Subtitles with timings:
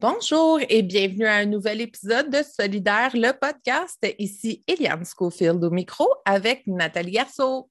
[0.00, 3.98] Bonjour et bienvenue à un nouvel épisode de Solidaire, le podcast.
[4.18, 7.70] Ici Eliane Schofield au micro avec Nathalie Garceau.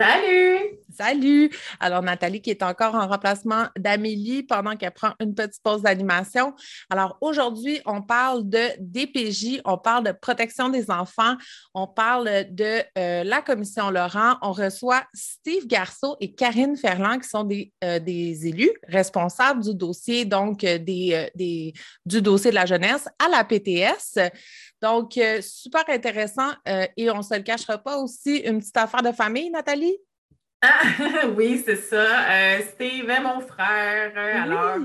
[0.00, 0.78] Salut!
[0.96, 1.50] Salut!
[1.80, 6.54] Alors, Nathalie qui est encore en remplacement d'Amélie pendant qu'elle prend une petite pause d'animation.
[6.88, 11.34] Alors, aujourd'hui, on parle de DPJ, on parle de protection des enfants,
[11.74, 14.36] on parle de euh, la commission Laurent.
[14.40, 20.24] On reçoit Steve Garceau et Karine Ferland qui sont des, euh, élus responsables du dossier,
[20.24, 24.18] donc euh, du dossier de la jeunesse à la PTS.
[24.80, 26.50] Donc, euh, super intéressant.
[26.68, 29.96] Euh, et on ne se le cachera pas aussi, une petite affaire de famille, Nathalie?
[30.62, 30.82] Ah,
[31.36, 32.30] oui, c'est ça.
[32.30, 34.12] Euh, Steve est mon frère.
[34.16, 34.78] Alors,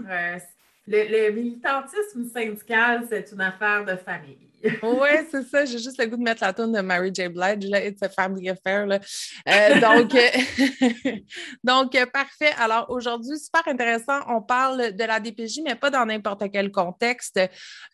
[0.88, 4.50] le, militantisme syndical, c'est une affaire de famille.
[4.64, 5.66] Oui, c'est ça.
[5.66, 7.28] J'ai juste le goût de mettre la tune de Mary J.
[7.28, 7.70] Blige.
[7.70, 7.86] Là.
[7.86, 8.86] It's a family affair.
[8.86, 9.00] Là.
[9.48, 10.16] Euh, donc,
[11.64, 12.52] donc parfait.
[12.58, 14.20] Alors, aujourd'hui, super intéressant.
[14.28, 17.40] On parle de la DPJ, mais pas dans n'importe quel contexte.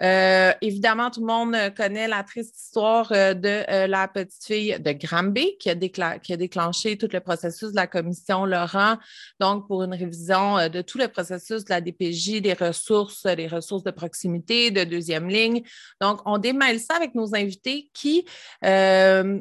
[0.02, 4.92] Euh, évidemment, tout le monde connaît la triste histoire euh, de la petite fille de
[4.92, 8.98] Granby qui a, qui a déclenché tout le processus de la commission Laurent.
[9.40, 13.84] Donc, pour une révision de tout le processus de la DPJ, des ressources, des ressources
[13.84, 15.64] de proximité, de deuxième ligne.
[16.00, 18.26] Donc, on démarre ça avec nos invités qui,
[18.66, 19.40] euh,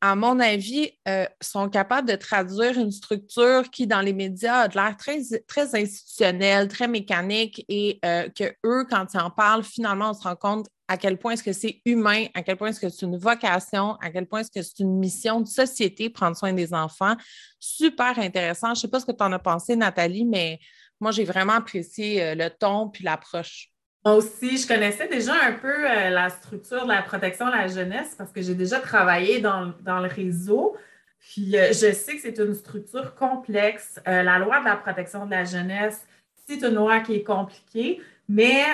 [0.00, 4.68] à mon avis, euh, sont capables de traduire une structure qui, dans les médias, a
[4.68, 10.10] l'air très, très institutionnelle, très mécanique et euh, que eux, quand ils en parlent, finalement,
[10.10, 12.80] on se rend compte à quel point est-ce que c'est humain, à quel point est-ce
[12.80, 16.36] que c'est une vocation, à quel point est-ce que c'est une mission de société, prendre
[16.36, 17.14] soin des enfants.
[17.58, 18.68] Super intéressant.
[18.68, 20.60] Je ne sais pas ce que tu en as pensé, Nathalie, mais
[21.00, 23.70] moi, j'ai vraiment apprécié le ton puis l'approche.
[24.04, 27.66] Moi aussi, je connaissais déjà un peu euh, la structure de la protection de la
[27.66, 30.76] jeunesse parce que j'ai déjà travaillé dans, le réseau.
[31.18, 34.00] Puis euh, je sais que c'est une structure complexe.
[34.06, 36.06] Euh, la loi de la protection de la jeunesse,
[36.46, 38.64] c'est une loi qui est compliquée, mais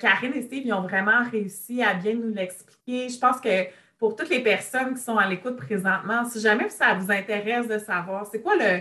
[0.00, 3.10] Karine et Steve ils ont vraiment réussi à bien nous l'expliquer.
[3.10, 3.66] Je pense que
[3.98, 7.78] pour toutes les personnes qui sont à l'écoute présentement, si jamais ça vous intéresse de
[7.78, 8.80] savoir, c'est quoi le,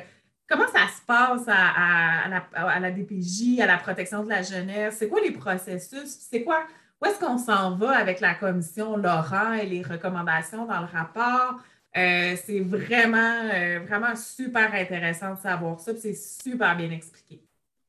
[0.52, 4.98] Comment ça se passe à, la, DPJ, à la protection de la jeunesse?
[5.00, 6.10] C'est quoi les processus?
[6.30, 6.66] C'est quoi,
[7.02, 11.62] où est-ce qu'on s'en va avec la commission Laurent et les recommandations dans le rapport?
[11.96, 17.42] Euh, c'est vraiment, euh, vraiment super intéressant de savoir ça, c'est super bien expliqué.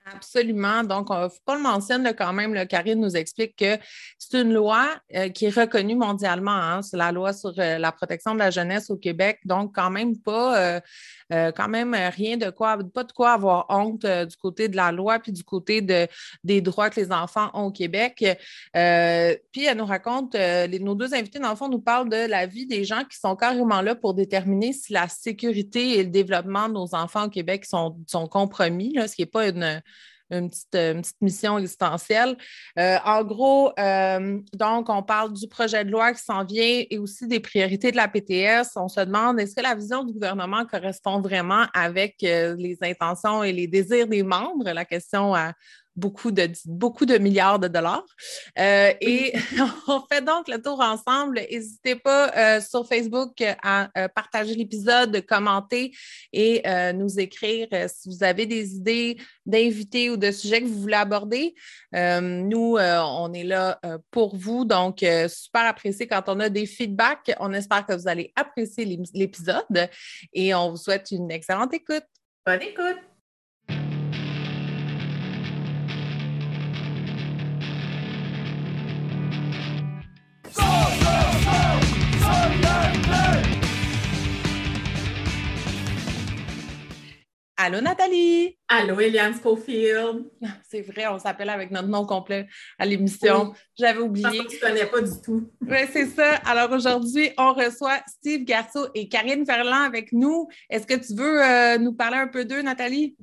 [0.05, 0.83] Absolument.
[0.83, 2.55] Donc, il faut pas le mentionner quand même.
[2.55, 3.79] Là, Karine nous explique que
[4.19, 6.51] c'est une loi euh, qui est reconnue mondialement.
[6.51, 6.83] Hein.
[6.83, 9.39] c'est la loi sur euh, la protection de la jeunesse au Québec.
[9.45, 10.81] Donc, quand même pas,
[11.31, 14.93] euh, quand même rien de quoi, pas de quoi avoir honte du côté de la
[14.93, 16.07] loi puis du côté de,
[16.45, 18.17] des droits que les enfants ont au Québec.
[18.19, 22.67] puis, elle nous raconte, nos deux invités, dans le fond, nous parlent de la vie
[22.67, 26.75] des gens qui sont carrément là pour déterminer si la sécurité et le développement de
[26.75, 29.81] nos enfants au Québec sont, sont compromis, là, ce qui n'est pas une
[30.33, 32.37] une petite, mission existentielle.
[32.79, 36.99] Euh, en gros, euh, donc, on parle du projet de loi qui s'en vient et
[36.99, 38.77] aussi des priorités de la PTS.
[38.77, 43.43] On se demande est-ce que la vision du gouvernement correspond vraiment avec euh, les intentions
[43.45, 44.71] et les désirs des membres?
[44.71, 45.53] La question à,
[45.97, 48.05] beaucoup de, beaucoup de milliards de dollars.
[48.59, 49.33] Euh, et
[49.89, 51.41] on fait donc le tour ensemble.
[51.51, 55.93] N'hésitez pas euh, sur Facebook à euh, partager l'épisode, commenter
[56.33, 56.63] et
[56.95, 59.17] nous écrire si vous avez des idées
[59.47, 61.55] d'invités ou de sujets que vous voulez aborder.
[61.93, 63.81] nous, on est là
[64.11, 64.65] pour vous.
[64.65, 67.33] Donc, super apprécié quand on a des feedbacks.
[67.41, 69.89] On espère que vous allez apprécier l'épisode
[70.33, 72.07] et on vous souhaite une excellente écoute.
[72.47, 73.12] Bonne écoute!
[87.65, 88.59] Allô, Nathalie!
[88.67, 90.25] Allô, Eliane Schofield!
[90.69, 93.53] C'est vrai, on s'appelle avec notre nom complet à l'émission.
[93.79, 94.27] J'avais oublié.
[94.51, 95.49] Je ne connais pas du tout.
[95.61, 96.39] Oui, c'est ça.
[96.45, 100.49] Alors aujourd'hui, on reçoit Steve Garceau et Karine Ferland avec nous.
[100.69, 103.17] Est-ce que tu veux euh, nous parler un peu d'eux, Nathalie?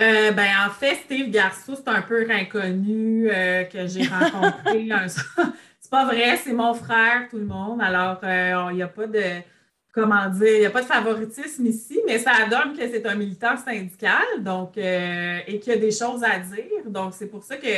[0.00, 4.88] Euh, ben, en fait, Steve Garceau, c'est un peu inconnu euh, que j'ai rencontré.
[5.88, 7.80] C'est pas vrai, c'est mon frère, tout le monde.
[7.80, 8.18] Alors,
[8.70, 9.42] il n'y a pas de
[9.92, 13.14] comment dire, il n'y a pas de favoritisme ici, mais ça donne que c'est un
[13.14, 16.84] militant syndical donc, euh, et qu'il y a des choses à dire.
[16.86, 17.68] Donc, c'est pour ça que,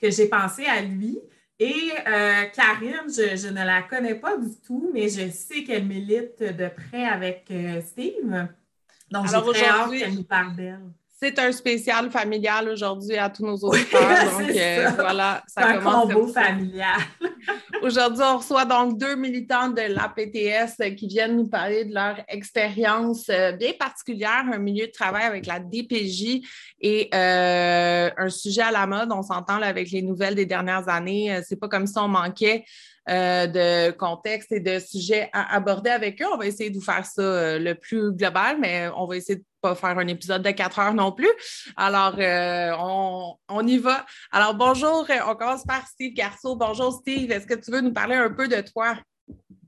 [0.00, 1.18] j'ai pensé à lui.
[1.58, 6.40] Et euh, Karine, je, ne la connais pas du tout, mais je sais qu'elle milite
[6.40, 8.48] de près avec euh, Steve.
[9.10, 10.80] Donc, j'ai très hâte qu'elle nous parle d'elle.
[11.18, 14.02] C'est un spécial familial aujourd'hui à tous nos auditeurs.
[14.38, 17.00] donc, voilà, ça un combo familial.
[17.82, 23.30] Aujourd'hui, on reçoit donc deux militants de l'APTS qui viennent nous parler de leur expérience
[23.30, 26.42] euh, bien particulière, un milieu de travail avec la DPJ
[26.82, 29.10] et euh, un sujet à la mode.
[29.10, 31.34] On s'entend avec les nouvelles des dernières années.
[31.34, 32.64] Euh, c'est pas comme si on manquait
[33.08, 36.26] de contexte et de sujets à aborder avec eux.
[36.34, 39.44] On va essayer de vous faire ça le plus global, mais on va essayer de
[39.66, 41.32] pas faire un épisode de quatre heures non plus.
[41.76, 42.14] Alors,
[42.78, 44.06] on, on, y va.
[44.30, 46.56] Alors, bonjour, on commence par Steve Garceau.
[46.56, 47.30] Bonjour, Steve.
[47.30, 48.96] Est-ce que tu veux nous parler un peu de toi?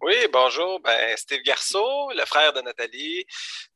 [0.01, 0.81] Oui, bonjour.
[0.81, 3.25] Ben, Steve Garceau, le frère de Nathalie,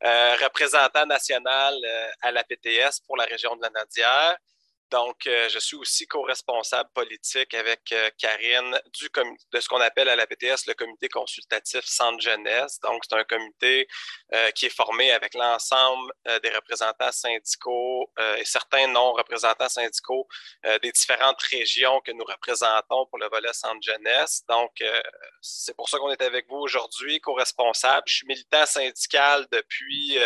[0.05, 4.37] euh, représentant national euh, à la PTS pour la région de la Nadière.
[4.93, 9.09] Donc, euh, je suis aussi co-responsable politique avec euh, Karine du
[9.51, 12.79] de ce qu'on appelle à la PTS le comité consultatif Centre Jeunesse.
[12.81, 13.89] Donc, c'est un comité
[14.35, 16.13] euh, qui est formé avec l'ensemble
[16.43, 20.27] des représentants syndicaux et certains non-représentants syndicaux
[20.83, 24.43] des différentes régions que nous représentons pour le volet Centre Jeunesse.
[24.49, 24.73] Donc,
[25.41, 28.05] c'est pour ça qu'on est avec vous aujourd'hui, co-responsable.
[28.07, 30.19] Je suis militant syndical depuis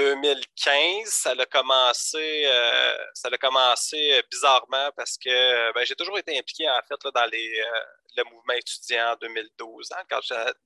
[0.00, 6.18] 2015, ça a commencé, euh, ça a commencé euh, bizarrement parce que ben, j'ai toujours
[6.18, 7.80] été impliqué en fait dans euh,
[8.16, 10.20] le mouvement étudiant en 2012, hein, quand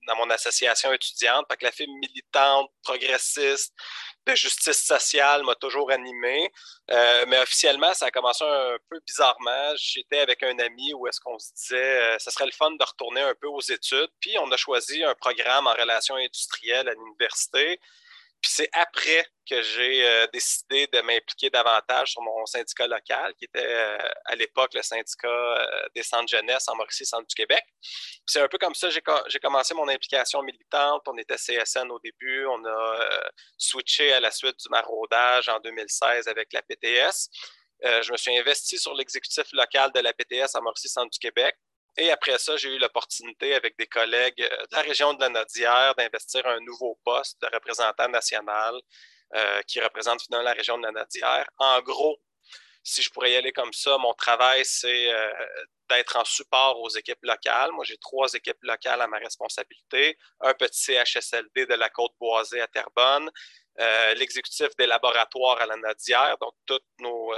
[0.07, 1.47] dans mon association étudiante.
[1.49, 3.75] que la fille militante, progressiste,
[4.25, 6.51] de justice sociale m'a toujours animé.
[7.27, 9.75] mais officiellement, ça a commencé un peu bizarrement.
[9.77, 13.21] J'étais avec un ami où est-ce qu'on se disait ce serait le fun de retourner
[13.21, 14.11] un peu aux études.
[14.21, 17.81] Puis on a choisi un programme en relations industrielles à l'université.
[18.45, 23.47] Puis c'est après que j'ai euh, décidé de m'impliquer davantage sur mon syndicat local, qui
[23.47, 23.97] était euh,
[24.27, 27.65] à l'époque le syndicat euh, des centres jeunesse en Mauricie, Centre du Québec.
[28.27, 31.01] C'est un peu comme ça que j'ai commencé mon implication militante.
[31.07, 32.99] On était CSN au début, on a
[33.57, 37.31] switché à la suite du maraudage en 2016 avec la PTS.
[37.83, 41.57] je me suis investi sur l'exécutif local de la PTS à Mauricie, Centre du Québec.
[41.97, 45.29] Et après ça, j'ai eu l'opportunité avec des collègues euh, de la région de la
[45.29, 48.75] Nodière d'investir un nouveau poste de représentant national
[49.35, 51.49] euh, qui représente finalement la région de la Nodière.
[51.59, 52.17] En gros,
[52.83, 55.33] si je pourrais y aller comme ça, mon travail, c'est euh,
[55.89, 57.71] d'être en support aux équipes locales.
[57.73, 60.19] Moi, j'ai trois équipes locales à ma responsabilité.
[60.41, 63.31] Un petit CHSLD de la Côte-Boisée à Terrebonne,
[64.17, 67.35] l'exécutif des laboratoires à la Nodière, donc toutes nos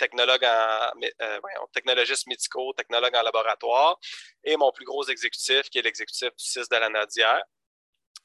[0.00, 0.90] technologue en,
[1.22, 1.40] euh,
[1.72, 3.98] technologistes médicaux, technologue en laboratoire,
[4.42, 7.42] et mon plus gros exécutif, qui est l'exécutif du CIS de la Nadière.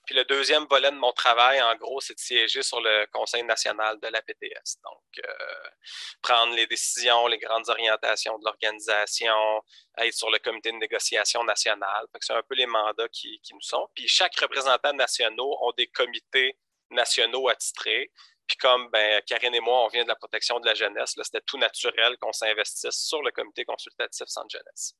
[0.06, 3.44] Puis le deuxième volet de mon travail, en gros, c'est de siéger sur le Conseil
[3.44, 4.78] national de la PTS.
[4.84, 5.70] Donc, euh,
[6.22, 9.64] prendre les décisions, les grandes orientations de l'organisation,
[9.98, 12.06] être sur le comité de négociation national.
[12.22, 13.90] C'est un peu les mandats qui, qui, nous sont.
[13.96, 16.56] Puis chaque représentant national ont des comités
[16.92, 18.12] nationaux attitrés.
[18.48, 21.42] Puis comme ben, Karine et moi, on vient de la protection de la jeunesse, c'était
[21.46, 24.96] tout naturel qu'on s'investisse sur le comité consultatif Centre Jeunesse.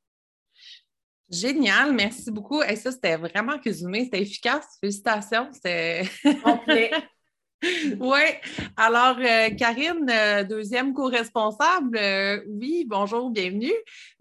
[1.30, 2.62] Génial, merci beaucoup.
[2.62, 4.78] Et ça, c'était vraiment résumé, c'était efficace.
[4.80, 5.50] Félicitations.
[5.52, 6.04] C'était
[6.44, 6.92] complet.
[8.00, 8.22] oui.
[8.78, 13.74] Alors, euh, Karine, euh, deuxième co-responsable, euh, oui, bonjour, bienvenue.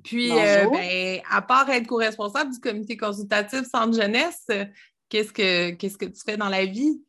[0.02, 4.46] Puis, ben, à part être co-responsable du comité consultatif Centre Jeunesse,
[5.08, 7.02] qu'est-ce que, qu'est-ce que tu fais dans la vie?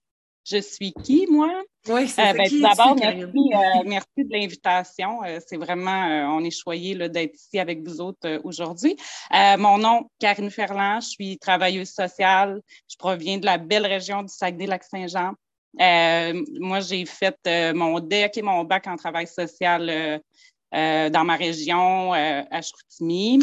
[0.45, 1.51] Je suis qui, moi?
[1.87, 5.23] Oui, c'est euh, ben, D'abord, merci, euh, merci, de l'invitation.
[5.23, 8.95] Euh, c'est vraiment, on est choyé d'être ici avec vous autres aujourd'hui.
[9.31, 12.61] mon nom, Karine Ferland, je suis travailleuse sociale.
[12.87, 15.33] Je proviens de la belle région du Saguenay-Lac-Saint-Jean.
[16.59, 17.39] moi, j'ai fait
[17.73, 20.21] mon DEC et mon bac en travail social
[20.71, 23.39] dans ma région, à Chicoutimi,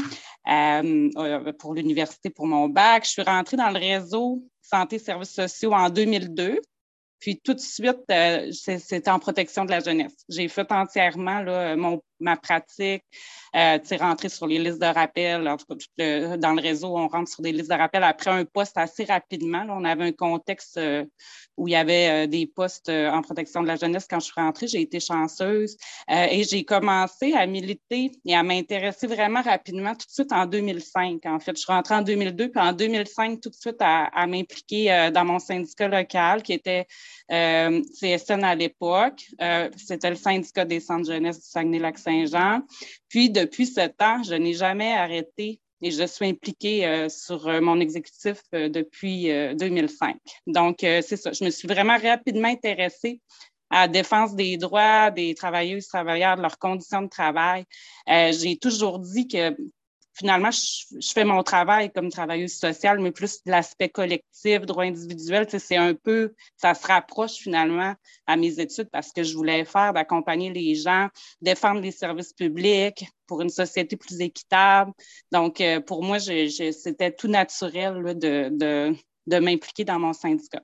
[1.58, 3.06] pour l'université pour mon bac.
[3.06, 6.60] Je suis rentrée dans le réseau santé services sociaux en 2002.
[7.22, 10.24] Puis tout de suite, euh, c'était en protection de la jeunesse.
[10.28, 13.04] J'ai fait entièrement là, mon, ma pratique,
[13.54, 15.46] euh, rentrer sur les listes de rappel.
[15.46, 15.66] En tout
[15.98, 19.04] cas, dans le réseau, on rentre sur des listes de rappel après un poste assez
[19.04, 19.66] rapidement.
[19.68, 21.04] on avait un contexte euh,
[21.56, 24.40] où il y avait euh, des postes en protection de la jeunesse quand je suis
[24.40, 24.66] rentrée.
[24.68, 25.76] J'ai été chanceuse
[26.08, 31.26] et j'ai commencé à militer et à m'intéresser vraiment rapidement tout de suite en 2005.
[31.26, 35.10] En fait, je suis rentrée en 2002, puis en 2005, tout de suite à, m'impliquer
[35.12, 36.86] dans mon syndicat local qui était
[37.28, 39.24] CSN à l'époque.
[39.76, 41.46] C'était le syndicat des centres jeunesse du
[42.12, 42.62] Saguenay-Lac-Saint-Jean.
[43.08, 47.60] Puis, depuis ce temps, je n'ai jamais arrêté et je suis impliquée euh, sur euh,
[47.60, 50.16] mon exécutif euh, depuis 2005.
[50.46, 51.32] Donc, c'est ça.
[51.32, 53.20] Je me suis vraiment rapidement intéressée
[53.70, 57.64] à la défense des droits des travailleuses, travailleurs, de leurs conditions de travail.
[58.06, 59.56] J'ai toujours dit que
[60.14, 65.76] finalement, je, fais mon travail comme travailleuse sociale, mais plus l'aspect collectif, droit individuel, c'est
[65.76, 67.94] un peu, ça se rapproche finalement
[68.26, 71.08] à mes études parce que je voulais faire d'accompagner les gens,
[71.40, 74.92] défendre les services publics pour une société plus équitable.
[75.30, 80.62] Donc, euh, pour moi, c'était tout naturel de, de, de m'impliquer dans mon syndicat.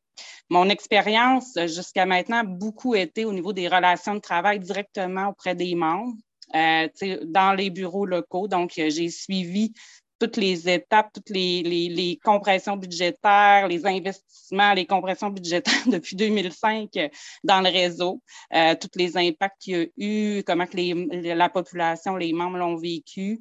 [0.51, 5.55] Mon expérience jusqu'à maintenant a beaucoup été au niveau des relations de travail directement auprès
[5.55, 6.15] des membres.
[6.55, 6.89] Euh,
[7.25, 8.49] dans les bureaux locaux.
[8.49, 9.73] Donc, euh, j'ai suivi
[10.19, 17.09] toutes les étapes, toutes les, compressions budgétaires, les investissements, les compressions budgétaires depuis 2005 euh,
[17.45, 22.33] dans le réseau, tous les impacts qu'il y a eu, comment que la population, les
[22.33, 23.41] membres l'ont vécu.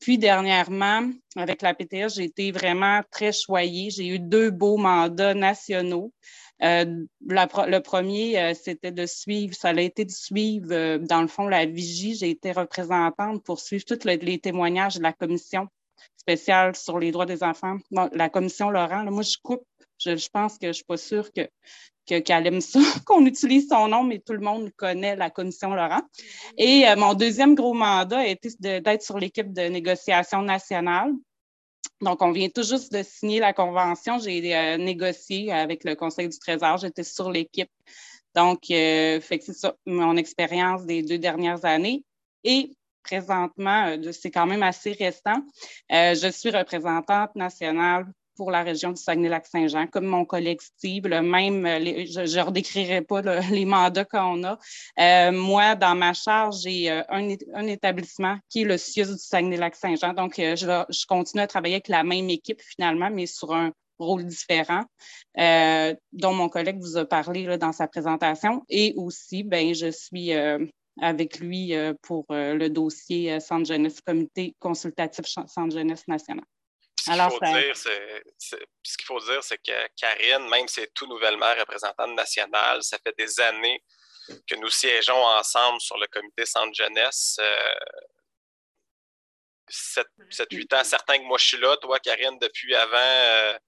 [0.00, 3.90] Puis dernièrement, avec la PTS, j'ai été vraiment très choyée.
[3.90, 6.12] J'ai eu deux beaux mandats nationaux.
[6.64, 11.28] Euh, le premier, euh, c'était de suivre, ça a été de suivre, euh, dans le
[11.28, 12.14] fond, la vigie.
[12.14, 15.68] J'ai été représentante pour suivre tous les témoignages de la commission
[16.16, 17.76] spéciale sur les droits des enfants.
[17.90, 19.64] la commission Laurent, moi, je coupe.
[19.98, 21.48] Je, pense que je ne suis pas sûre que
[22.06, 26.02] qu'elle aime ça, qu'on utilise son nom, mais tout le monde connaît la commission Laurent.
[26.58, 31.12] Et mon deuxième gros mandat a été d'être sur l'équipe de négociation nationale
[32.00, 34.18] donc, on vient tout juste de signer la convention.
[34.18, 36.78] J'ai euh, négocié avec le Conseil du Trésor.
[36.78, 37.70] J'étais sur l'équipe.
[38.34, 42.04] Donc, euh, c'est ça, mon expérience des deux dernières années.
[42.42, 42.70] Et
[43.02, 45.40] présentement, euh, c'est quand même assez récent.
[45.90, 51.64] je suis représentante nationale pour la région du Saguenay-Lac-Saint-Jean, comme mon collègue Steve, le même,
[51.66, 54.58] euh, je ne redécrirai pas les mandats qu'on a.
[54.98, 60.12] Euh, moi, dans ma charge, j'ai euh, un, établissement qui est le CIUS du Saguenay-Lac-Saint-Jean.
[60.14, 64.82] Donc, je, continue à travailler avec la même équipe finalement, mais sur un rôle différent,
[65.36, 68.62] dont mon collègue vous a parlé dans sa présentation.
[68.68, 70.32] Et aussi, ben, je suis
[71.00, 76.44] avec lui pour le dossier Centre jeunesse, comité consultatif Centre jeunesse national.
[77.04, 80.94] Ce qu'il faut, dire, ce qu'il faut dire, c'est que Karine, même si elle est
[80.94, 83.82] tout nouvellement représentante nationale, ça fait des années
[84.46, 87.38] que nous siégeons ensemble sur le comité Centre Jeunesse.
[89.68, 90.06] 7,
[90.50, 93.58] 8 ans, certains que moi je suis là, toi, Karine, depuis avant euh,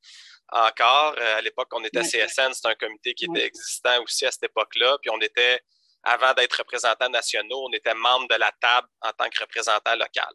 [0.52, 1.14] encore.
[1.18, 4.30] Euh, à l'époque, on était à CSN, c'est un comité qui était existant aussi à
[4.30, 4.98] cette époque-là.
[5.00, 5.60] Puis on était
[6.06, 10.28] avant d'être représentants nationaux, on était membre de la table en tant que représentant local.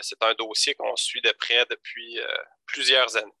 [0.00, 2.26] c'est un dossier qu'on suit de près depuis euh,
[2.66, 3.32] plusieurs années.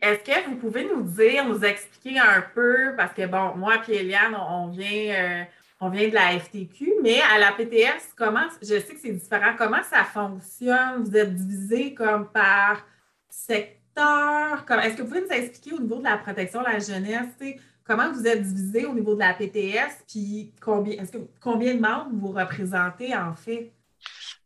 [0.00, 3.96] Est-ce que vous pouvez nous dire, nous expliquer un peu, parce que bon, moi et
[3.96, 5.44] Eliane, on vient, euh,
[5.80, 9.54] on vient de la FTQ, mais à la PTS, comment, je sais que c'est différent,
[9.56, 11.04] comment ça fonctionne?
[11.04, 12.84] Vous êtes divisé comme par
[13.28, 14.64] secteur?
[14.82, 17.60] Est-ce que vous pouvez nous expliquer au niveau de la protection de la jeunesse?
[17.92, 21.80] Comment vous êtes divisé au niveau de la PTS, puis combien, est-ce que, combien de
[21.80, 23.70] membres vous représentez en fait?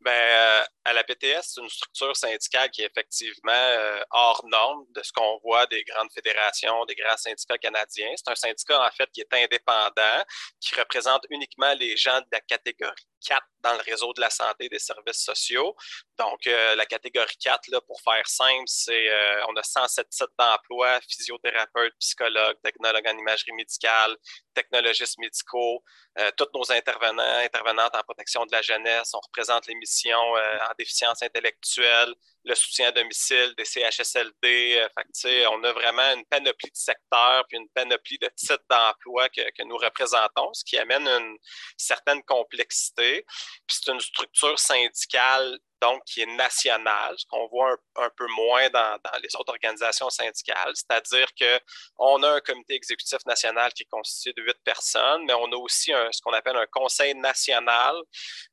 [0.04, 4.84] Bien, euh, à la PTS, c'est une structure syndicale qui est effectivement euh, hors norme
[4.94, 8.12] de ce qu'on voit des grandes fédérations, des grands syndicats canadiens.
[8.14, 10.24] C'est un syndicat, en fait, qui est indépendant,
[10.60, 12.94] qui représente uniquement les gens de la catégorie
[13.26, 15.74] 4 dans le réseau de la santé et des services sociaux.
[16.18, 20.28] Donc, euh, la catégorie 4, là, pour faire simple, c'est euh, on a 107 sites
[20.38, 24.16] d'emploi, physiothérapeutes, psychologues, technologues en imagerie médicale,
[24.54, 25.82] technologistes médicaux,
[26.36, 29.10] tous nos intervenants, intervenantes en protection de la jeunesse.
[29.12, 32.14] On représente les missions en déficience intellectuelle,
[32.44, 34.88] le soutien à domicile, des CHSLD.
[35.24, 39.42] Euh, on a vraiment une panoplie de secteurs puis une panoplie de titres d'emploi que,
[39.56, 41.36] que, nous représentons, ce qui amène une
[41.76, 43.24] certaine complexité.
[43.66, 48.68] Puis c'est une structure syndicale donc qui est national, ce qu'on voit un, peu moins
[48.70, 50.72] dans, les autres organisations syndicales.
[50.74, 55.50] C'est-à-dire qu'on a un comité exécutif national qui est constitué de huit personnes, mais on
[55.52, 57.96] a aussi ce qu'on appelle un conseil national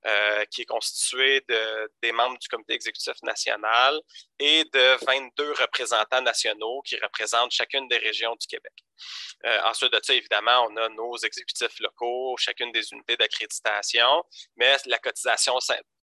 [0.05, 3.99] euh, qui est constitué de, des membres du comité exécutif national
[4.39, 8.73] et de 22 représentants nationaux qui représentent chacune des régions du Québec.
[9.45, 14.23] Euh, ensuite de ça, évidemment, on a nos exécutifs locaux, chacune des unités d'accréditation,
[14.55, 15.59] mais la cotisation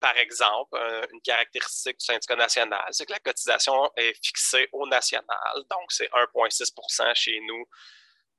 [0.03, 0.77] par exemple,
[1.13, 6.11] une caractéristique du syndicat national, c'est que la cotisation est fixée au national, donc c'est
[6.11, 7.65] 1,6% chez nous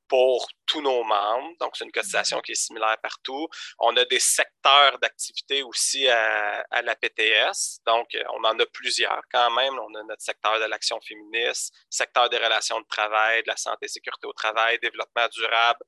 [0.07, 1.55] pour tous nos membres.
[1.59, 3.47] Donc, c'est une cotisation qui est similaire partout.
[3.79, 7.79] On a des secteurs d'activité aussi à, la PTS.
[7.87, 9.73] Donc, on en a plusieurs quand même.
[9.79, 13.85] On a notre secteur de l'action féministe, secteur des relations de travail, de la santé
[13.85, 15.79] et sécurité au travail, développement durable,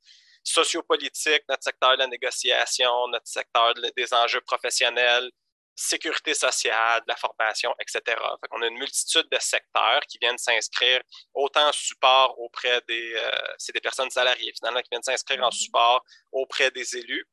[0.43, 5.29] sociopolitique, notre secteur de la négociation, notre secteur des enjeux professionnels,
[5.75, 8.17] sécurité sociale, de la formation, etc.
[8.51, 11.01] on a une multitude de secteurs qui viennent s'inscrire
[11.33, 13.13] autant en support auprès des...
[13.15, 15.63] Euh, c'est des personnes salariées finalement qui viennent s'inscrire en mm-hmm.
[15.63, 17.27] support auprès des élus.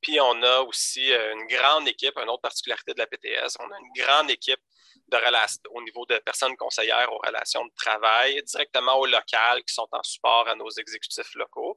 [0.00, 3.78] Puis on a aussi une grande équipe, une autre particularité de la PTS, on a
[3.78, 4.60] une grande équipe
[5.08, 9.88] de au niveau de personnes conseillères aux relations de travail, directement au local, qui sont
[9.92, 11.76] en support à nos exécutifs locaux.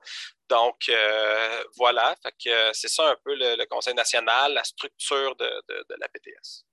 [0.49, 0.89] Donc,
[1.77, 2.15] voilà,
[2.73, 6.65] c'est ça un peu le, Conseil national, la structure de, la PTS.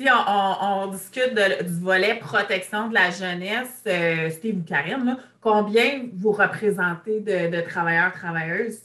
[0.00, 6.32] Si on, discute du volet protection de la jeunesse, euh, Steve ou Karine, combien vous
[6.32, 8.80] représentez de, travailleurs, travailleuses?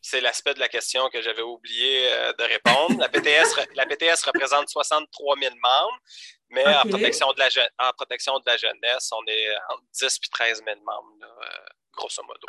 [0.00, 3.00] C'est l'aspect de la question que j'avais oublié euh, de répondre.
[3.00, 5.98] La PTS, la PTS représente 63 000 membres,
[6.52, 10.30] mais en, protection de la, en protection de la jeunesse, on est entre 10 et
[10.30, 11.46] 13 000 membres, euh,
[11.96, 12.40] grosso modo.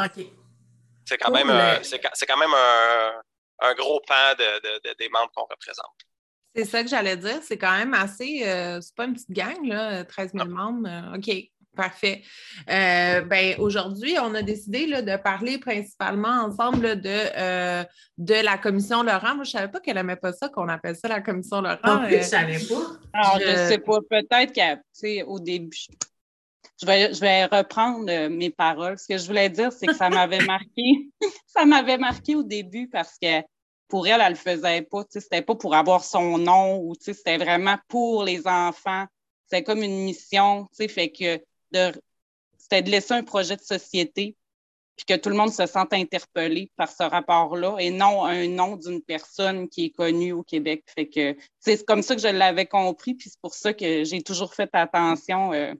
[1.06, 1.52] C'est quand, même,
[1.84, 5.96] c'est quand même un, gros pan des membres qu'on représente.
[6.56, 7.42] C'est ça que j'allais dire.
[7.42, 8.48] C'est quand même assez.
[8.48, 10.88] Euh, c'est pas une petite gang, là, 13 000 membres.
[10.88, 11.30] Euh, OK.
[11.76, 12.22] Parfait.
[12.70, 17.84] Euh, ben, aujourd'hui, on a décidé là, de parler principalement ensemble de,
[18.18, 19.36] de la commission Laurent.
[19.36, 21.80] Moi, je ne savais pas qu'elle n'aimait pas ça, qu'on appelle ça la commission Laurent.
[21.86, 22.98] Non je ne savais pas.
[23.14, 24.00] Alors, je ne sais pas.
[24.08, 25.88] Peut-être qu'au début,
[26.80, 28.98] je vais, je vais reprendre mes paroles.
[29.00, 31.10] Ce que je voulais dire, c'est que ça m'avait marqué.
[31.48, 33.42] ça m'avait marqué au début parce que
[33.88, 35.04] pour elle, elle le faisait pas.
[35.10, 39.06] C'était pas pour avoir son nom ou c'était vraiment pour les enfants.
[39.46, 40.68] C'était comme une mission.
[40.78, 41.40] Fait que
[42.58, 44.36] c'était de laisser un projet de société
[44.96, 48.76] puis que tout le monde se sente interpellé par ce rapport-là et non un nom
[48.78, 50.84] d'une personne qui est connue au Québec.
[50.88, 54.22] Fait que c'est comme ça que je l'avais compris, puis c'est pour ça que j'ai
[54.22, 55.74] toujours fait attention euh,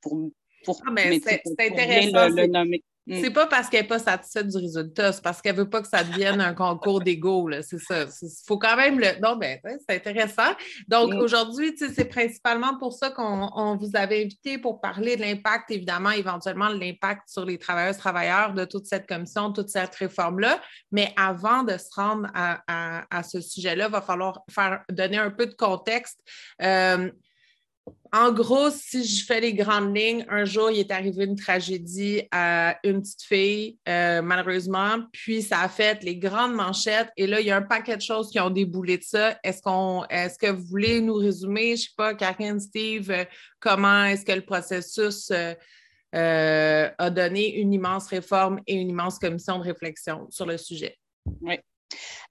[0.00, 0.30] pour,
[0.64, 2.82] pour, ah, ben, intéressant, le nommer.
[3.06, 3.20] Mm.
[3.22, 5.80] C'est pas parce qu'elle n'est pas satisfaite du résultat, c'est parce qu'elle ne veut pas
[5.80, 7.48] que ça devienne un concours d'ego.
[7.62, 8.04] C'est ça.
[8.22, 9.20] Il faut quand même le.
[9.22, 10.52] Non, ben, c'est intéressant.
[10.88, 11.18] Donc, mm.
[11.18, 16.70] aujourd'hui, c'est principalement pour ça qu'on vous avait invité pour parler de l'impact, évidemment, éventuellement,
[16.70, 20.60] de l'impact sur les travailleuses, travailleurs de toute cette commission, toute cette réforme-là.
[20.90, 25.46] Mais avant de se rendre à, ce sujet-là, il va falloir faire, donner un peu
[25.46, 26.18] de contexte.
[26.62, 27.10] Euh,
[28.12, 32.22] en gros, si je fais les grandes lignes, un jour, il est arrivé une tragédie
[32.30, 37.10] à une petite fille, euh, malheureusement, puis ça a fait les grandes manchettes.
[37.16, 39.38] Et là, il y a un paquet de choses qui ont déboulé de ça.
[39.42, 39.60] Est-ce
[40.10, 43.24] est-ce que vous voulez nous résumer, je sais pas, Karine, Steve, euh,
[43.60, 45.30] comment est-ce que le processus
[46.14, 50.96] euh, a donné une immense réforme et une immense commission de réflexion sur le sujet?
[51.42, 51.58] Oui.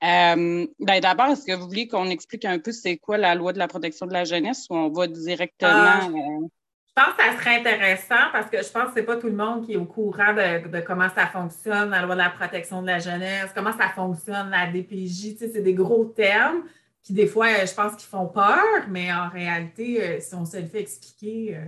[0.04, 3.54] Euh, ben, d'abord, est-ce que vous voulez qu'on explique un peu c'est quoi la loi
[3.54, 5.70] de la protection de la jeunesse ou on va directement.
[5.72, 6.48] Ah, euh?
[6.88, 9.28] je pense que ça serait intéressant parce que je pense que ce n'est pas tout
[9.28, 12.82] le monde qui est au courant de, comment ça fonctionne, la loi de la protection
[12.82, 15.38] de la jeunesse, comment ça fonctionne, la DPJ.
[15.38, 16.64] c'est des gros termes
[17.02, 20.58] qui, des fois, je pense qu'ils font peur, mais en réalité, euh, si on se
[20.58, 21.60] le fait expliquer.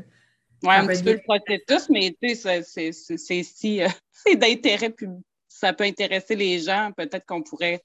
[0.64, 5.24] oui, un petit peu le processus, mais c'est si c'est d'intérêt public
[5.58, 7.84] ça peut intéresser les gens, peut-être qu'on pourrait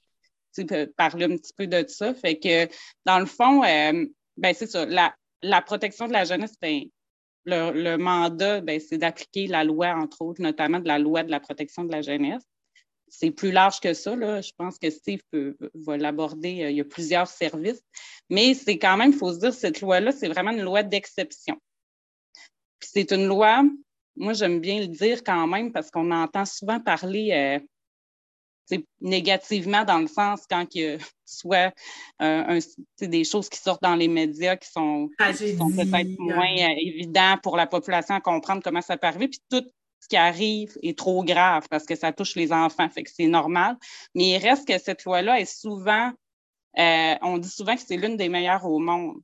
[0.95, 2.13] parler un petit peu de ça.
[2.13, 2.67] Fait que,
[3.05, 4.05] dans le fond, euh,
[4.37, 4.85] ben, c'est ça.
[4.85, 6.83] La, protection de la jeunesse, ben,
[7.45, 11.39] le, mandat, ben, c'est d'appliquer la loi, entre autres, notamment de la loi de la
[11.39, 12.43] protection de la jeunesse.
[13.07, 14.15] C'est plus large que ça.
[14.15, 14.41] Là.
[14.41, 16.63] Je pense que Steve peut, va l'aborder.
[16.63, 17.81] Euh, il y a plusieurs services.
[18.29, 21.59] Mais c'est quand même, il faut se dire, cette loi-là, c'est vraiment une loi d'exception.
[22.79, 23.63] c'est une loi
[24.15, 27.59] moi, j'aime bien le dire quand même parce qu'on entend souvent parler
[28.71, 31.73] euh, négativement dans le sens quand il y a soit
[32.21, 32.59] euh,
[33.01, 37.65] des choses qui sortent dans les médias qui sont, peut-être moins euh, évidentes pour la
[37.65, 39.29] population à comprendre comment ça peut arriver.
[39.29, 39.65] Puis tout
[39.99, 43.27] ce qui arrive est trop grave parce que ça touche les enfants, fait que c'est
[43.27, 43.77] normal.
[44.13, 46.11] Mais il reste que cette loi-là est souvent,
[46.77, 49.21] on dit souvent que c'est l'une des meilleures au monde.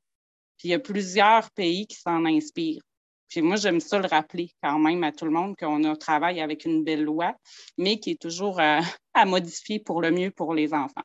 [0.57, 2.81] Puis il y a plusieurs pays qui s'en inspirent.
[3.29, 6.41] Puis moi, j'aime ça le rappeler quand même à tout le monde qu'on a travaillé
[6.41, 7.35] avec une belle loi,
[7.77, 8.81] mais qui est toujours euh,
[9.13, 11.03] à modifier pour le mieux pour les enfants.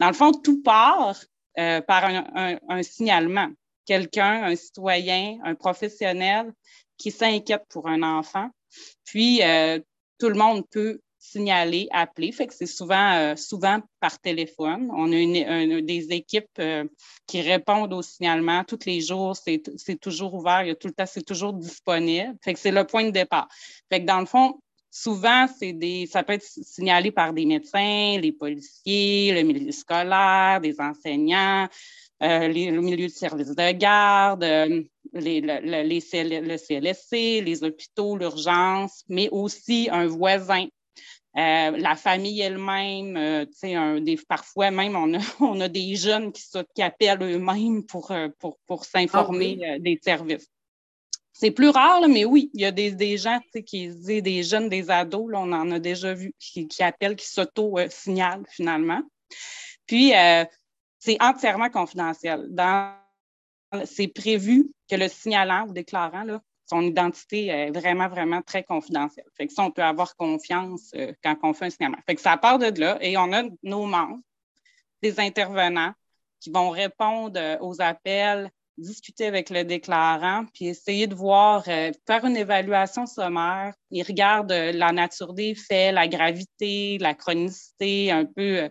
[0.00, 1.16] Dans le fond, tout part
[1.58, 3.48] euh, par un, signalement.
[3.86, 6.52] Quelqu'un, un citoyen, un professionnel
[6.96, 8.50] qui s'inquiète pour un enfant.
[9.04, 9.78] Puis, euh,
[10.18, 12.32] tout le monde peut signaler, appeler.
[12.32, 14.90] Fait que c'est souvent, euh, souvent par téléphone.
[14.92, 16.84] On a une, des équipes euh,
[17.26, 19.36] qui répondent aux signalements tous les jours.
[19.36, 19.60] C'est,
[20.00, 20.62] toujours ouvert.
[20.62, 22.34] Il y a tout le temps, c'est toujours disponible.
[22.42, 23.48] Fait que c'est le point de départ.
[23.90, 28.18] Fait que dans le fond, souvent, c'est des, ça peut être signalé par des médecins,
[28.18, 31.68] les policiers, le milieu scolaire, des enseignants,
[32.22, 34.42] euh, le milieu de service de garde,
[35.12, 40.66] les, le, les le CLSC, les hôpitaux, l'urgence, mais aussi un voisin
[41.36, 46.42] euh, la famille elle-même, euh, des, parfois même, on a, on a des jeunes qui,
[46.74, 50.48] qui appellent eux-mêmes pour, euh, pour, pour s'informer ah des services.
[51.32, 54.68] C'est plus rare, mais oui, il y a des, des gens qui disent des jeunes,
[54.68, 59.00] des ados, là, on en a déjà vu, qui, qui appellent, qui s'auto-signalent finalement.
[59.86, 60.12] Puis,
[60.98, 62.46] c'est entièrement confidentiel.
[63.86, 69.26] c'est prévu que le signalant ou déclarant, là, son identité est vraiment, vraiment très confidentielle.
[69.36, 71.98] Fait que ça, on peut avoir confiance quand on fait un signalement.
[72.06, 74.20] Fait que ça part de là et on a nos membres,
[75.02, 75.92] des intervenants
[76.40, 82.24] qui vont répondre aux appels, discuter avec le déclarant, puis essayer de voir, euh, faire
[82.24, 83.74] une évaluation sommaire.
[83.90, 88.68] Il regarde euh, la nature des faits, la gravité, la chronicité, un peu,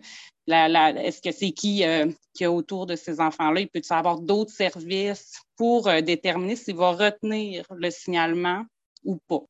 [0.53, 1.83] euh, est-ce que c'est qui
[2.33, 3.61] qui est autour de ces enfants-là?
[3.61, 8.63] Il peut y avoir d'autres services pour déterminer s'il va retenir le signalement
[9.03, 9.41] ou pas.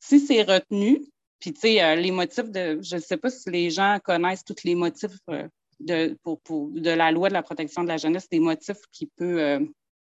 [0.00, 1.02] Si c'est retenu,
[1.38, 4.64] puis tu sais, les motifs de, je ne sais pas si les gens connaissent tous
[4.64, 5.18] les motifs
[5.80, 9.38] de, pour, de la loi de la protection de la jeunesse des motifs qui peuvent
[9.38, 9.60] euh,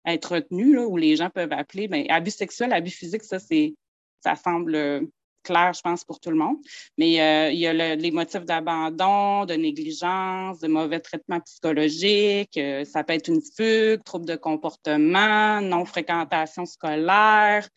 [0.07, 1.89] être retenus, là, où les gens peuvent appeler.
[1.89, 3.75] ben, abus sexuel, abus physique, ça, c'est,
[4.23, 5.01] ça semble euh,
[5.43, 6.57] clair, je pense, pour tout le monde.
[6.99, 13.05] Mais euh, il y a les motifs d'abandon, de négligence, de mauvais traitement psychologique, ça
[13.05, 17.69] peut être une fugue, trouble de comportement, non-fréquentation scolaire.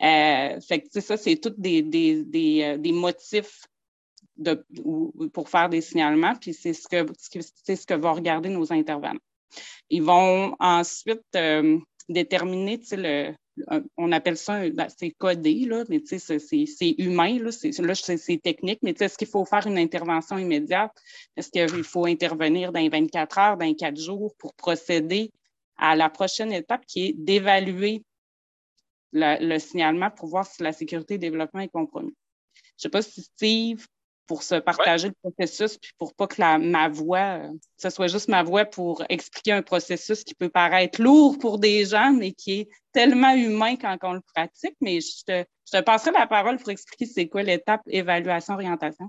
[0.00, 3.62] fait que, ça, c'est tous des, des, des, des motifs
[5.32, 7.06] pour faire des signalements, puis c'est ce que,
[7.64, 9.20] c'est ce que vont regarder nos intervenants.
[9.90, 13.34] Ils vont ensuite euh, déterminer, le,
[13.98, 19.18] on appelle ça, ben, c'est codé, là, mais c'est humain, là, c'est technique, mais est-ce
[19.18, 20.90] qu'il faut faire une intervention immédiate?
[21.36, 25.30] Est-ce qu'il faut intervenir dans 24 heures, dans 4 jours pour procéder
[25.76, 28.02] à la prochaine étape qui est d'évaluer
[29.12, 32.14] le signalement pour voir si la sécurité et le développement est compromis?
[32.54, 33.86] Je ne sais pas si Steve
[34.26, 38.06] pour se partager le processus, puis pour pas que la, ma voix, euh, ce soit
[38.06, 42.32] juste ma voix pour expliquer un processus qui peut paraître lourd pour des gens, mais
[42.32, 44.76] qui est tellement humain quand on le pratique.
[44.80, 49.08] Mais je te, je te passerai la parole pour expliquer c'est quoi l'étape évaluation-orientation.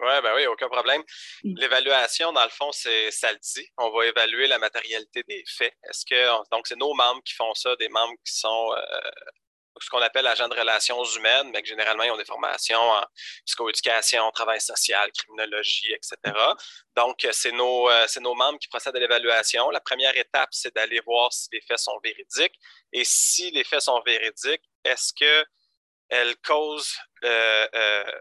[0.00, 1.02] Oui, ben oui, aucun problème.
[1.44, 1.54] Mm.
[1.58, 3.68] L'évaluation, dans le fond, c'est ça le dit.
[3.76, 5.74] On va évaluer la matérialité des faits.
[5.88, 9.10] Est-ce que donc c'est nos membres qui font ça, des membres qui sont euh,
[9.80, 13.04] ce qu'on appelle agents de relations humaines, mais que généralement, ils ont des formations en
[13.46, 16.16] psychoéducation, travail social, criminologie, etc.
[16.96, 19.70] Donc, c'est nos, euh, nos membres qui procèdent à l'évaluation.
[19.70, 22.54] La première étape, c'est d'aller voir si les faits sont véridiques.
[22.92, 28.12] Et si les faits sont véridiques, est-ce qu'elles causent euh, euh,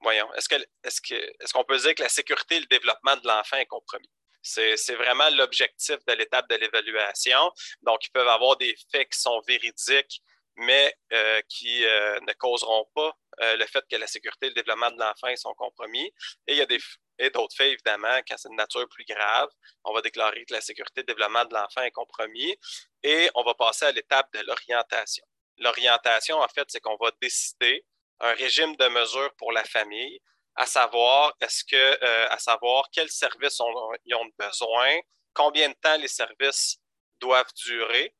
[0.00, 3.26] voyons, est-ce qu'on est est qu'on peut dire que la sécurité et le développement de
[3.26, 4.10] l'enfant est compromis?
[4.42, 7.50] C'est vraiment l'objectif de l'étape de l'évaluation.
[7.82, 10.22] Donc, ils peuvent avoir des faits qui sont véridiques,
[10.56, 14.54] mais euh, qui euh, ne causeront pas euh, le fait que la sécurité et le
[14.54, 16.06] développement de l'enfant sont compromis.
[16.46, 16.80] Et il y a des
[17.18, 19.48] et d'autres faits, évidemment, quand c'est de nature plus grave,
[19.84, 22.54] on va déclarer que la sécurité et le développement de l'enfant est compromis
[23.02, 25.24] et on va passer à l'étape de l'orientation.
[25.56, 27.86] L'orientation, en fait, c'est qu'on va décider
[28.20, 30.20] un régime de mesures pour la famille,
[30.56, 33.62] à savoir est-ce que, à savoir quels services
[34.04, 34.98] ils ont besoin,
[35.32, 36.76] combien de temps les services
[37.18, 38.14] doivent durer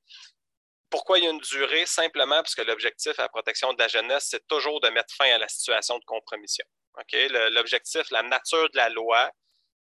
[0.90, 1.86] pourquoi il y a une durée?
[1.86, 5.30] Simplement parce que l'objectif à la protection de la jeunesse, c'est toujours de mettre fin
[5.32, 6.64] à la situation de compromission.
[7.50, 9.30] L'objectif, la nature de la loi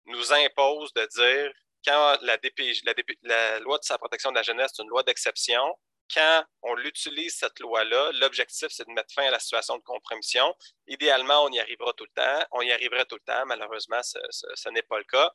[0.07, 1.53] nous impose de dire
[1.85, 2.39] quand la,
[3.23, 5.77] la loi de sa protection de la jeunesse est une loi d'exception,
[6.13, 10.55] quand on l'utilise, cette loi-là, l'objectif, c'est de mettre fin à la situation de compromission.
[10.87, 12.47] Idéalement, on y arrivera tout le temps.
[12.53, 13.45] On y arriverait tout le temps.
[13.47, 15.31] Malheureusement, ce, n'est pas le cas.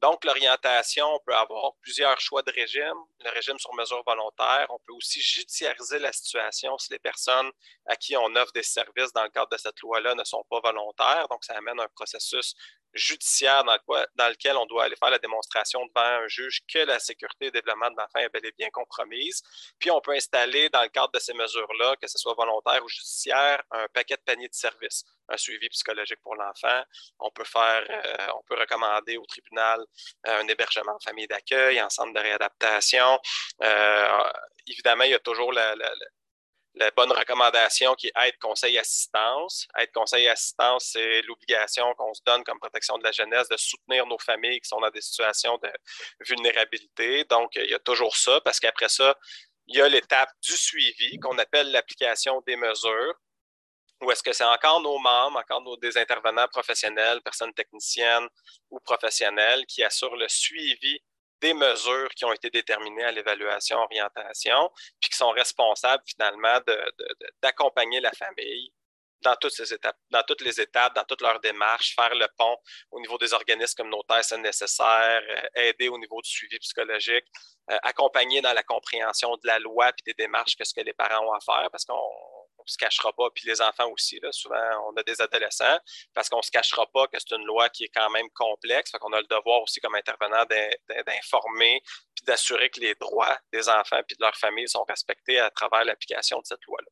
[0.00, 2.96] Donc, l'orientation, on peut avoir plusieurs choix de régime.
[3.20, 4.66] Le régime sur mesure volontaire.
[4.70, 7.50] On peut aussi judiciariser la situation si les personnes
[7.86, 10.60] à qui on offre des services dans le cadre de cette loi-là ne sont pas
[10.60, 11.28] volontaires.
[11.28, 12.54] Donc, ça amène un processus
[12.94, 13.76] judiciaire dans,
[14.14, 17.46] dans, lequel on doit aller faire la démonstration devant un juge que la sécurité et
[17.46, 19.42] le développement de l'enfant est bel et bien compromise.
[19.78, 22.88] Puis on peut installer, dans le cadre de ces mesures-là, que ce soit volontaire ou
[22.88, 26.82] judiciaire, un paquet de paniers de services, un suivi psychologique pour l'enfant.
[27.18, 29.80] On peut faire, euh, on peut recommander au tribunal
[30.26, 33.18] euh, un hébergement en famille d'accueil, en centre de réadaptation.
[33.62, 34.30] Euh,
[34.66, 35.74] évidemment, il y a toujours la
[36.96, 39.66] bonne recommandation qui est aide, conseil, assistance.
[39.78, 44.06] Aide, conseil, assistance, c'est l'obligation qu'on se donne comme protection de la jeunesse de soutenir
[44.06, 45.70] nos familles qui sont dans des situations de
[46.20, 47.24] vulnérabilité.
[47.24, 49.14] Donc, il y a toujours ça, parce qu'après ça,
[49.66, 53.14] il y a l'étape du suivi qu'on appelle l'application des mesures.
[54.02, 58.26] Ou est-ce que c'est encore nos membres, encore nos, des intervenants professionnels, personnes techniciennes
[58.70, 61.00] ou professionnelles qui assurent le suivi
[61.42, 66.58] des mesures qui ont été déterminées à l'évaluation orientation, puis qui sont responsables finalement
[67.42, 68.72] d'accompagner la famille
[69.22, 72.56] dans toutes étapes, dans toutes les étapes, dans toutes leurs démarches, faire le pont
[72.90, 77.24] au niveau des organismes communautaires c'est nécessaire, euh, aider au niveau du suivi psychologique,
[77.70, 80.92] euh, accompagner dans la compréhension de la loi puis des démarches que ce que les
[80.92, 81.94] parents ont à faire, parce qu'on
[82.66, 84.56] ne se cachera pas, puis les enfants aussi, souvent
[84.88, 85.78] on a des adolescents,
[86.14, 88.90] parce qu'on ne se cachera pas que c'est une loi qui est quand même complexe,
[88.90, 90.44] fait qu'on a le devoir aussi comme intervenant
[91.06, 91.82] d'informer,
[92.14, 95.84] puis d'assurer que les droits des enfants puis de leur famille sont respectés à travers
[95.84, 96.88] l'application de cette loi-là.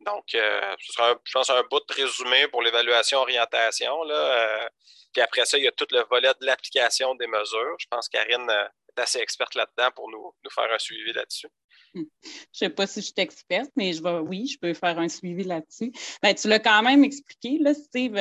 [0.00, 4.02] Donc, euh, ce sera, je pense, un bout de résumé pour l'évaluation orientation.
[4.04, 4.14] Là.
[4.14, 4.68] Euh,
[5.12, 7.76] puis après ça, il y a tout le volet de l'application des mesures.
[7.78, 11.48] Je pense Karine euh, assez experte là-dedans pour nous, faire un suivi là-dessus.
[11.94, 12.04] Hmm.
[12.22, 14.98] Je ne sais pas si je suis experte, mais je vais, oui, je peux faire
[14.98, 15.92] un suivi là-dessus.
[16.22, 18.16] Ben, tu l'as quand même expliqué, là, Steve.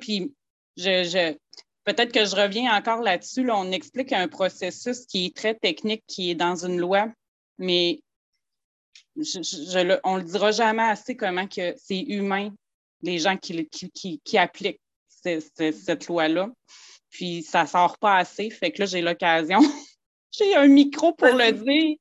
[0.00, 0.34] puis
[0.76, 1.34] je,
[1.84, 3.48] peut-être que je reviens encore là-dessus.
[3.50, 7.06] on explique un processus qui est très technique, qui est dans une loi,
[7.58, 8.00] mais
[9.16, 12.52] je, on ne le dira jamais assez comment que c'est humain,
[13.02, 16.50] les gens qui, qui, appliquent cette loi-là.
[17.10, 18.50] Puis ça ne sort pas assez.
[18.50, 19.60] Fait que là, j'ai l'occasion.
[20.30, 21.96] J'ai un micro pour le dire.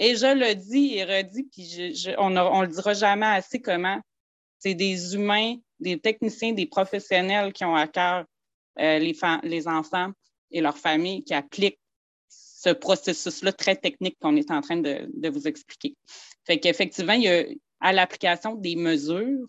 [0.00, 4.00] Et je le dis et redis, puis on ne le dira jamais assez comment
[4.60, 8.24] c'est des humains, des techniciens, des professionnels qui ont à cœur
[8.78, 10.12] euh, les, les enfants
[10.50, 11.80] et leurs familles qui appliquent
[12.28, 15.96] ce processus-là très technique qu'on est en train de, de vous expliquer.
[16.44, 17.44] Fait qu'effectivement, il y a
[17.80, 19.46] à l'application des mesures,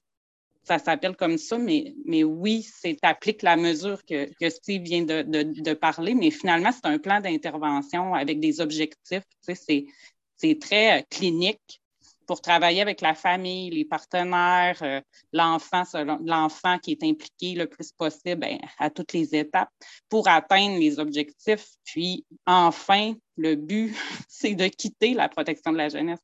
[0.63, 5.04] ça s'appelle comme ça, mais, mais oui, c'est applique la mesure que, que Steve vient
[5.04, 9.24] de, de, parler, mais finalement, c'est un plan d'intervention avec des objectifs.
[9.41, 11.82] C'est très euh, clinique
[12.30, 15.02] pour travailler avec la famille, les partenaires, euh,
[15.34, 15.82] l'enfant,
[16.24, 19.72] l'enfant qui est impliqué le plus possible ben, à toutes les étapes
[20.10, 21.65] pour atteindre les objectifs.
[21.84, 23.95] Puis enfin, le but,
[24.30, 26.19] c'est de quitter la protection de la jeunesse.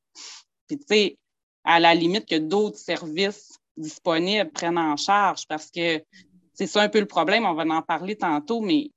[0.68, 1.18] Puis tu sais,
[1.64, 6.04] à la limite que d'autres services disponibles prennent en charge parce que
[6.54, 8.92] c'est ça un peu le problème, on va en parler tantôt, mais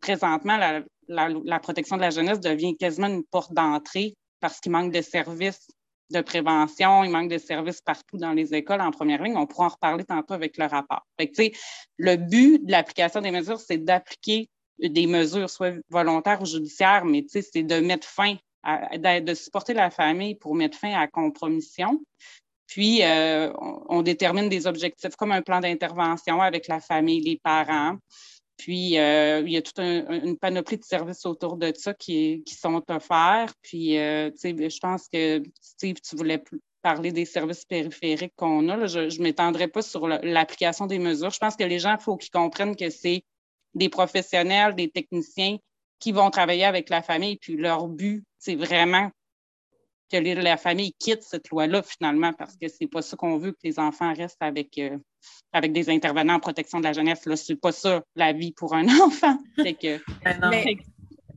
[0.00, 4.92] présentement, la, la protection de la jeunesse devient quasiment une porte d'entrée parce qu'il manque
[4.92, 5.68] de services
[6.12, 9.36] de prévention, il manque de services partout dans les écoles en première ligne.
[9.36, 11.06] On pourra en reparler tantôt avec le rapport.
[11.18, 17.24] le but de l'application des mesures, c'est d'appliquer des mesures, soit volontaires ou judiciaires, mais
[17.28, 22.00] c'est de mettre fin, à, de, supporter la famille pour mettre fin à la compromission.
[22.72, 23.52] Puis, euh,
[23.90, 27.98] on, détermine des objectifs comme un plan d'intervention avec la famille, les parents,
[28.56, 32.82] puis, euh, il y a toute une panoplie de services autour de ça qui, sont
[32.88, 33.52] offerts.
[33.60, 36.42] Puis, euh, sais, je pense que, Steve, tu voulais
[36.80, 38.86] parler des services périphériques qu'on a.
[38.86, 41.30] Je ne m'étendrai pas sur l'application des mesures.
[41.30, 43.22] Je pense que les gens, il faut qu'ils comprennent que c'est
[43.74, 45.58] des professionnels, des techniciens
[45.98, 47.36] qui vont travailler avec la famille.
[47.36, 49.10] Puis, leur but, c'est vraiment
[50.12, 53.58] que la famille quitte cette loi-là, finalement, parce que c'est pas ça qu'on veut, que
[53.64, 54.98] les enfants restent avec, euh,
[55.52, 57.24] avec des intervenants en protection de la jeunesse.
[57.26, 59.38] Là, c'est pas ça la vie pour un enfant.
[59.56, 60.76] que, ben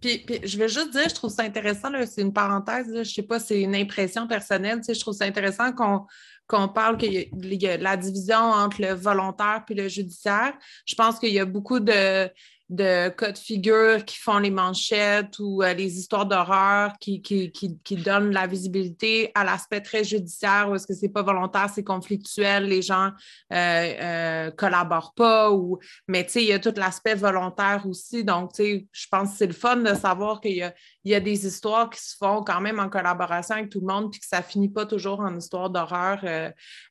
[0.01, 3.39] puis, je vais juste dire, je trouve ça intéressant, c'est une parenthèse, je sais pas,
[3.39, 6.05] c'est une impression personnelle, je trouve ça intéressant qu'on
[6.47, 10.53] qu'on parle y, a la division entre le volontaire puis le judiciaire.
[10.85, 12.29] Je pense qu'il y a beaucoup de,
[12.69, 17.51] de cas de figure qui font les manchettes ou euh, les histoires d'horreur qui, qui,
[17.51, 21.83] qui, donnent la visibilité à l'aspect très judiciaire où est-ce que c'est pas volontaire, c'est
[21.83, 23.11] conflictuel, les gens
[23.53, 28.23] euh, euh, collaborent pas ou mais tu sais, il y a tout l'aspect volontaire aussi.
[28.23, 30.73] Donc, tu sais, je pense que c'est le fun de savoir qu'il y a,
[31.03, 33.87] il y a des histoires qui se font quand même en collaboration avec tout le
[33.87, 36.19] monde, puis que ça finit pas toujours en histoire d'horreur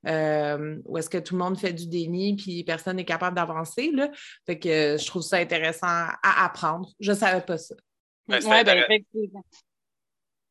[0.04, 3.90] où est-ce que tout le monde fait du déni, puis personne n'est capable d'avancer.
[4.46, 6.90] Fait que je trouve ça intéressant à apprendre.
[7.00, 7.74] Je ne savais pas ça.
[8.26, 9.04] Ben, ben,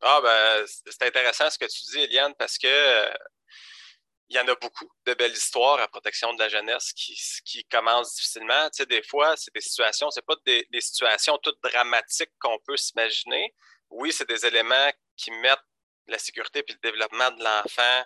[0.01, 3.13] ah, ben, c'est intéressant ce que tu dis, Eliane, parce que euh,
[4.29, 7.63] il y en a beaucoup de belles histoires à protection de la jeunesse qui, qui
[7.65, 8.69] commencent difficilement.
[8.69, 12.77] Tu sais, des fois, c'est des situations, c'est pas des, situations toutes dramatiques qu'on peut
[12.77, 13.53] s'imaginer.
[13.89, 15.59] Oui, c'est des éléments qui mettent
[16.07, 18.03] la sécurité et le développement de l'enfant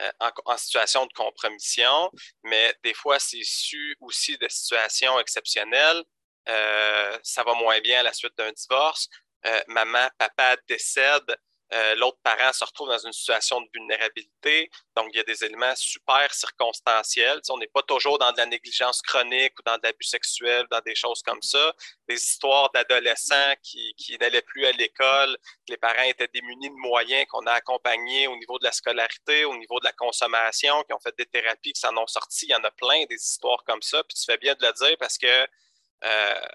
[0.00, 0.10] euh,
[0.46, 2.10] en, situation de compromission,
[2.42, 6.02] mais des fois, c'est issu aussi de situations exceptionnelles
[6.46, 9.08] ça va moins bien à la suite d'un divorce,
[9.46, 11.36] euh, maman, papa décède,
[11.72, 14.68] euh, l'autre parent se retrouve dans une situation de vulnérabilité.
[14.96, 17.40] Donc, il y a des éléments super circonstanciels.
[17.48, 20.80] on n'est pas toujours dans de la négligence chronique ou dans de l'abus sexuel, dans
[20.80, 21.72] des choses comme ça.
[22.08, 27.24] Des histoires d'adolescents qui, qui n'allaient plus à l'école, les parents étaient démunis de moyens
[27.30, 31.00] qu'on a accompagnés au niveau de la scolarité, au niveau de la consommation, qui ont
[31.00, 32.46] fait des thérapies, qui s'en ont sorti.
[32.46, 34.02] Il y en a plein des histoires comme ça.
[34.02, 35.46] Puis tu fais bien de le dire parce que
[36.04, 36.48] euh,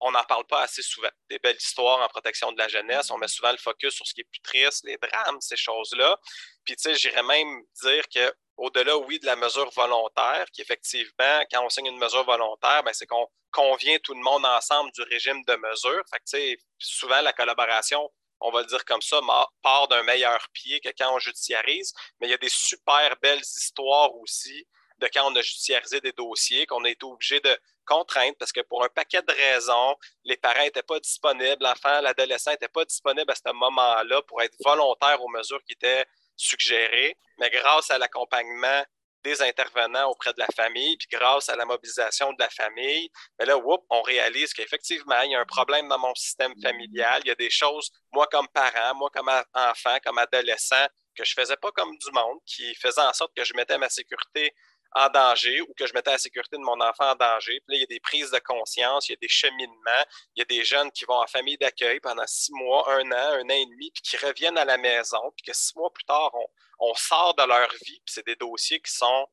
[0.00, 1.08] on n'en parle pas assez souvent.
[1.30, 4.12] Des belles histoires en protection de la jeunesse, on met souvent le focus sur ce
[4.14, 6.18] qui est plus triste, les drames, ces choses-là.
[6.64, 11.64] Puis, tu sais, j'irais même dire que au-delà, oui, de la mesure volontaire, qu'effectivement, quand
[11.64, 15.42] on signe une mesure volontaire, ben, c'est qu'on convient tout le monde ensemble du régime
[15.44, 16.02] de mesure.
[16.10, 18.10] Fait que, souvent, la collaboration
[18.40, 19.20] on va le dire comme ça,
[19.62, 23.40] part d'un meilleur pied que quand on judiciarise, mais il y a des super belles
[23.40, 24.66] histoires aussi
[24.98, 28.60] de quand on a judiciarisé des dossiers, qu'on a été obligé de contraindre parce que
[28.60, 33.30] pour un paquet de raisons, les parents n'étaient pas disponibles, l'enfant, l'adolescent n'était pas disponible
[33.30, 36.04] à ce moment-là pour être volontaire aux mesures qui étaient
[36.36, 38.84] suggérées, mais grâce à l'accompagnement
[39.26, 43.46] des intervenants auprès de la famille, puis grâce à la mobilisation de la famille, mais
[43.46, 43.56] là,
[43.90, 47.22] on réalise qu'effectivement, il y a un problème dans mon système familial.
[47.24, 51.34] Il y a des choses, moi comme parent, moi comme enfant, comme adolescent, que je
[51.36, 54.54] ne faisais pas comme du monde, qui faisaient en sorte que je mettais ma sécurité
[54.92, 57.60] en danger ou que je mettais la sécurité de mon enfant en danger.
[57.60, 60.40] Puis là, il y a des prises de conscience, il y a des cheminements, il
[60.40, 63.44] y a des jeunes qui vont en famille d'accueil pendant six mois, un an, un
[63.44, 66.32] an et demi, puis qui reviennent à la maison, puis que six mois plus tard,
[66.78, 69.28] on, sort de leur vie, puis c'est des dossiers qui sont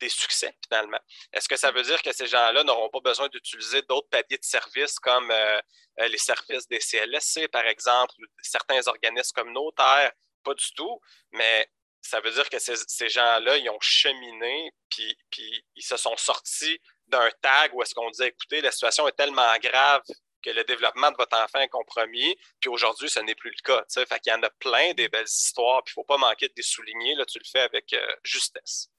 [0.00, 0.98] des succès finalement.
[1.32, 4.44] Est-ce que ça veut dire que ces gens-là n'auront pas besoin d'utiliser d'autres paliers de
[4.44, 5.60] services comme euh,
[6.00, 10.12] euh, les services des CLSC, par exemple, ou certains organismes communautaires?
[10.42, 11.68] Pas du tout, mais
[12.04, 15.16] ça veut dire que ces, gens-là, ils ont cheminé, puis,
[15.74, 19.56] ils se sont sortis d'un tag où est-ce qu'on disait, écoutez, la situation est tellement
[19.62, 20.02] grave
[20.42, 23.84] que le développement de votre enfant est compromis, puis aujourd'hui, ce n'est plus le cas.
[23.88, 26.48] Fait qu'il y en a plein des belles histoires, puis il ne faut pas manquer
[26.48, 28.90] de les souligner, là, tu le fais avec euh, justesse.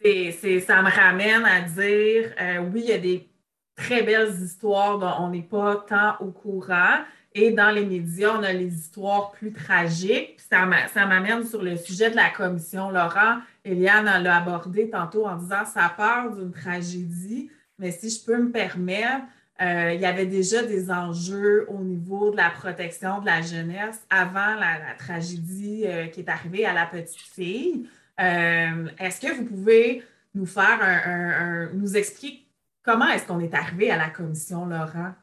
[0.00, 0.32] Puis
[0.66, 3.30] ça me ramène à dire, euh, oui, il y a des
[3.76, 8.42] très belles histoires dont on n'est pas tant au courant, et dans les médias, on
[8.42, 10.38] a les histoires plus tragiques.
[10.40, 10.66] ça
[11.06, 12.90] m'amène sur le sujet de la commission.
[12.90, 18.36] Laurent, Eliane l'a abordé tantôt en disant ça part d'une tragédie, mais si je peux
[18.36, 19.24] me permettre,
[19.60, 24.04] euh, il y avait déjà des enjeux au niveau de la protection de la jeunesse
[24.10, 27.88] avant la, tragédie euh, qui est arrivée à la petite fille.
[28.20, 30.02] Euh, est-ce que vous pouvez
[30.34, 32.46] nous faire un, nous expliquer
[32.82, 35.14] comment est-ce qu'on est arrivé à la commission, Laurent?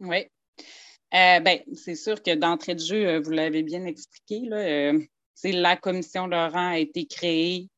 [0.00, 0.26] Oui.
[1.14, 5.00] Euh, ben, c'est sûr que d'entrée de jeu, euh, vous l'avez bien expliqué, là, euh,
[5.44, 7.68] la commission Laurent a été créée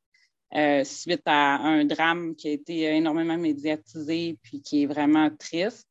[0.84, 5.86] suite à un drame qui a été énormément médiatisé puis qui est vraiment triste.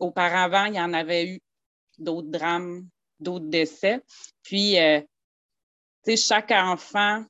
[0.00, 1.40] auparavant, il y en avait eu
[1.98, 2.88] d'autres drames,
[3.20, 4.02] d'autres décès.
[4.42, 4.76] Puis,
[6.16, 7.24] chaque enfant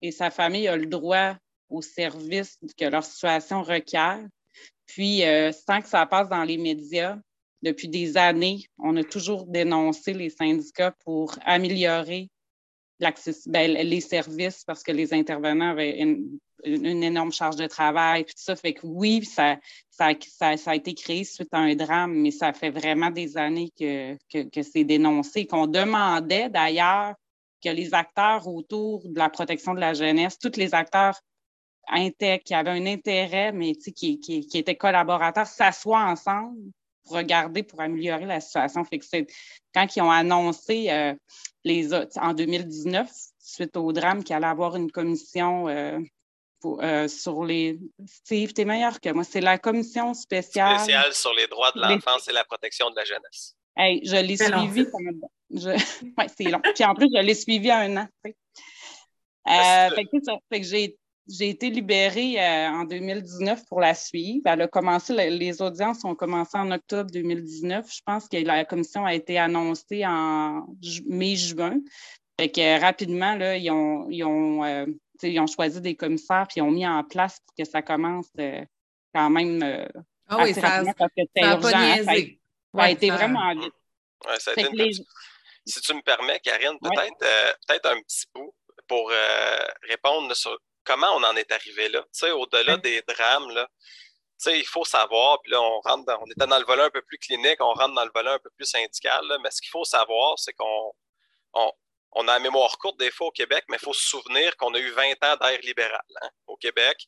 [0.00, 1.36] et sa famille a le droit
[1.68, 4.26] au service que leur situation requiert.
[4.86, 5.22] Puis,
[5.66, 7.18] sans que ça passe dans les médias,
[7.62, 12.30] depuis des années, on a toujours dénoncé les syndicats pour améliorer
[13.46, 18.26] ben, les services parce que les intervenants avaient une, énorme charge de travail.
[18.26, 19.58] Tout ça fait que oui, ça,
[19.98, 24.16] a été créé suite à un drame, mais ça fait vraiment des années que,
[24.62, 27.14] c'est dénoncé, qu'on demandait d'ailleurs
[27.64, 31.18] que les acteurs autour de la protection de la jeunesse, tous les acteurs
[32.44, 36.70] qui avaient un intérêt, mais qui étaient collaborateurs, s'assoient ensemble
[37.04, 38.84] pour regarder, pour améliorer la situation.
[38.84, 39.06] Fait que
[39.74, 41.14] quand ils ont annoncé euh,
[41.64, 45.98] les, en 2019, suite au drame, qu'il allait avoir une commission euh,
[46.64, 47.78] euh, sur les.
[48.06, 49.24] Steve, t'es meilleur que moi.
[49.24, 50.80] C'est la commission spéciale.
[50.80, 53.56] Spéciale sur les droits de l'enfance et la protection de la jeunesse.
[53.76, 54.86] Hey, je l'ai suivi.
[55.50, 55.70] Je...
[56.18, 56.60] oui, c'est long.
[56.74, 58.08] Puis en plus, je l'ai suivi un an.
[58.22, 58.34] fait
[60.04, 60.18] que,
[60.52, 60.99] fait que j'ai
[61.30, 64.42] j'ai été libérée euh, en 2019 pour la suivre.
[64.46, 67.86] Elle a commencé, les audiences ont commencé en octobre 2019.
[67.88, 70.66] Je pense que la commission a été annoncée en
[71.06, 71.78] mai-juin.
[72.38, 74.86] Fait que rapidement, là, ils ont, ils ont, euh,
[75.22, 78.64] ont choisi des commissaires puis ils ont mis en place pour que ça commence euh,
[79.14, 79.62] quand même
[80.28, 81.68] ah oui, ça, parce que c'était urgent.
[81.74, 82.04] Hein.
[82.04, 83.72] Ça, a, a été vraiment vite.
[84.26, 84.90] Ouais, ça a été
[85.66, 88.54] Si tu me permets, Karine, peut-être peut un petit bout
[88.88, 89.12] pour
[89.88, 92.04] répondre sur comment on en est arrivé là?
[92.34, 93.68] au-delà des drames, là,
[94.46, 97.02] il faut savoir, puis là, on rentre dans, on était dans le volet un peu
[97.02, 99.84] plus clinique, on rentre dans le volet un peu plus syndical, mais ce qu'il faut
[99.84, 100.92] savoir, c'est qu'on
[101.52, 104.72] on, a la mémoire courte des fois au Québec, mais il faut se souvenir qu'on
[104.74, 107.06] a eu 20 ans d'air libéral hein, au Québec.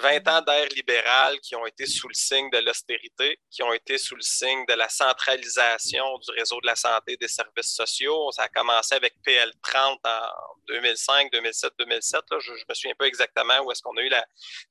[0.00, 3.98] 20 ans d'air libéral qui ont été sous le signe de l'austérité, qui ont été
[3.98, 8.30] sous le signe de la centralisation du réseau de la santé et des services sociaux.
[8.32, 10.28] Ça a commencé avec PL30 en
[10.68, 12.20] 2005, 2007, 2007.
[12.40, 14.10] Je ne me souviens pas exactement où est-ce qu'on a eu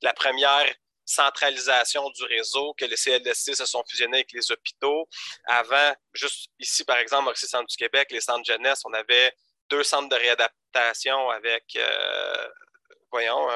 [0.02, 5.08] la, première centralisation du réseau, que les CLSC se sont fusionnés avec les hôpitaux.
[5.46, 9.32] Avant, juste ici, par exemple, au Centre du Québec, les centres jeunesse, on avait
[9.70, 12.48] deux centres de réadaptation avec euh,
[13.10, 13.48] voyons,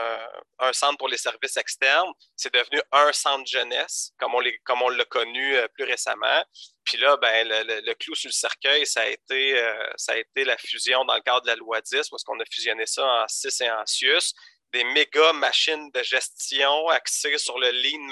[0.58, 2.10] un centre pour les services externes.
[2.36, 6.44] C'est devenu un centre jeunesse, comme on, comme on l'a connu euh, plus récemment.
[6.84, 10.44] Puis là, ben, le, clou sur le cercueil, ça a, été, euh, ça a été
[10.44, 13.04] la fusion dans le cadre de la loi 10, où est-ce qu'on a fusionné ça
[13.04, 14.34] en CIS et en CIUS
[14.72, 18.08] des méga machines de gestion axées sur le lean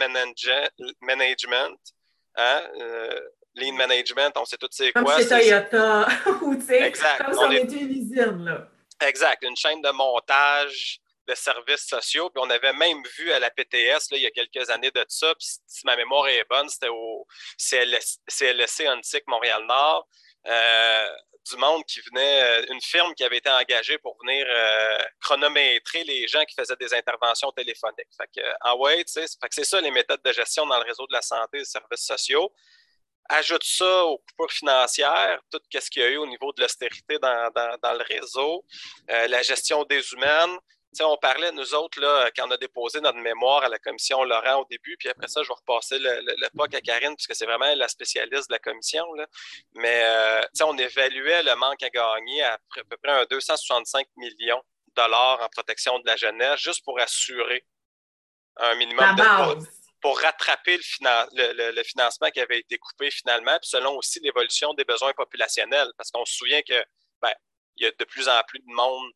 [1.00, 1.78] management.
[2.36, 2.62] Hein?
[2.80, 3.20] Euh,
[3.56, 5.16] lean management, on sait tout c'est quoi.
[5.16, 6.06] Comme Toyota,
[6.42, 8.68] ou tu sais, comme on, usine, là.
[9.00, 11.00] Exact, une chaîne de montage
[11.34, 12.30] services sociaux.
[12.30, 15.04] Puis on avait même vu à la PTS, là, il y a quelques années de
[15.08, 17.26] ça, puis si ma mémoire est bonne, c'était au
[17.58, 20.08] CLSC Ontic Montréal-Nord.
[20.46, 21.08] Euh,
[21.50, 26.04] du monde qui venait, euh, une firme qui avait été engagée pour venir euh, chronométrer
[26.04, 28.08] les gens qui faisaient des interventions téléphoniques.
[28.16, 28.74] Fait ah
[29.50, 32.06] c'est ça les méthodes de gestion dans le réseau de la santé et des services
[32.06, 32.52] sociaux.
[33.28, 37.18] Ajoute ça aux coupures financières, tout ce qu'il y a eu au niveau de l'austérité
[37.18, 38.64] dans, le réseau,
[39.08, 40.58] la gestion des humaines,
[41.00, 44.60] on parlait, nous autres, là, quand on a déposé notre mémoire à la commission Laurent
[44.60, 47.74] au début, puis après ça, je vais repasser le, le, à Karine, puisque c'est vraiment
[47.74, 49.04] la spécialiste de la commission.
[49.74, 55.02] Mais euh, on évaluait le manque à gagner à, peu près un 265 millions de
[55.02, 57.64] dollars en protection de la jeunesse, juste pour assurer
[58.58, 59.66] un minimum de
[60.02, 64.84] pour, rattraper le, le, financement qui avait été coupé finalement, puis selon aussi l'évolution des
[64.84, 65.88] besoins populationnels.
[65.96, 66.84] Parce qu'on se souvient que
[67.22, 67.32] ben,
[67.76, 69.12] il y a de plus en plus de monde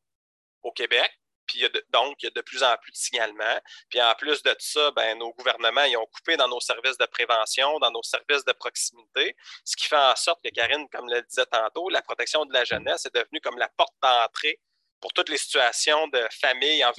[0.63, 1.11] au Québec,
[1.47, 3.61] puis donc, il y a de plus en plus de signalements.
[3.89, 7.07] Puis en plus de ça, ben, nos gouvernements ils ont coupé dans nos services de
[7.07, 11.23] prévention, dans nos services de proximité, ce qui fait en sorte que, Karine, comme le
[11.23, 14.61] disait tantôt, la protection de la jeunesse est devenue comme la porte d'entrée
[15.01, 16.93] pour toutes les situations de famille en,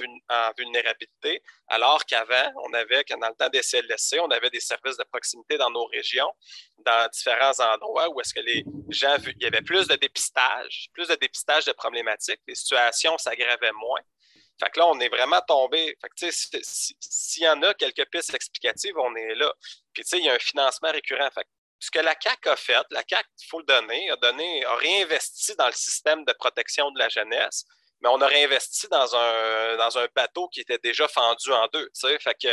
[0.56, 5.04] vulnérabilité, alors qu'avant, on avait, dans le temps des CLSC, on avait des services de
[5.04, 6.30] proximité dans nos régions,
[6.78, 11.08] dans différents endroits où est-ce que les gens, il y avait plus de dépistage, plus
[11.08, 14.00] de dépistage de problématiques, les situations s'aggravaient moins.
[14.60, 15.96] Fait que là, on est vraiment tombé.
[16.00, 19.52] Fait que, s'il y en a quelques pistes explicatives, on est là.
[19.92, 21.30] Puis, tu sais, il y a un financement récurrent.
[21.32, 21.46] Fait
[21.80, 24.74] ce que la CAC a fait, la CAC, il faut le donner, a donné, a
[24.76, 27.64] réinvesti dans le système de protection de la jeunesse,
[28.00, 31.88] mais on a réinvesti dans un, dans un bateau qui était déjà fendu en deux.
[32.20, 32.48] Fait que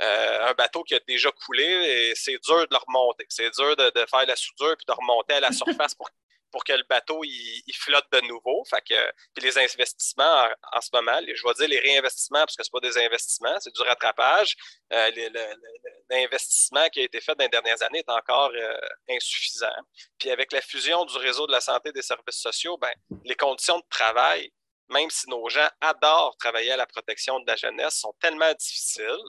[0.00, 3.26] euh, un bateau qui a déjà coulé, et c'est dur de le remonter.
[3.28, 6.08] C'est dur de, de, faire la soudure puis de remonter à la surface pour
[6.50, 8.64] pour que le bateau il, flotte de nouveau.
[8.68, 12.70] Fait puis les investissements en, ce moment, je vais dire les réinvestissements, parce que ce
[12.70, 14.56] pas des investissements, c'est du rattrapage.
[14.92, 15.10] Euh,
[16.10, 18.78] l'investissement qui a été fait dans les dernières années est encore euh,
[19.08, 19.68] insuffisant.
[20.18, 22.92] Puis avec la fusion du réseau de la santé et des services sociaux, ben,
[23.24, 24.50] les conditions de travail,
[24.88, 29.24] même si nos gens adorent travailler à la protection de la jeunesse, sont tellement difficiles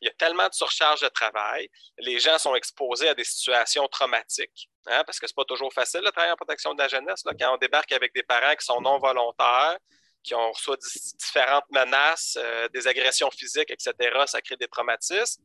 [0.00, 1.68] il y a tellement de surcharge de travail.
[1.98, 5.72] Les gens sont exposés à des situations traumatiques, hein, parce que ce n'est pas toujours
[5.72, 7.24] facile de travailler en protection de la jeunesse.
[7.24, 9.78] Là, quand on débarque avec des parents qui sont non volontaires,
[10.22, 10.70] qui ont reçu
[11.18, 13.94] différentes menaces, euh, des agressions physiques, etc.,
[14.26, 15.42] ça crée des traumatismes.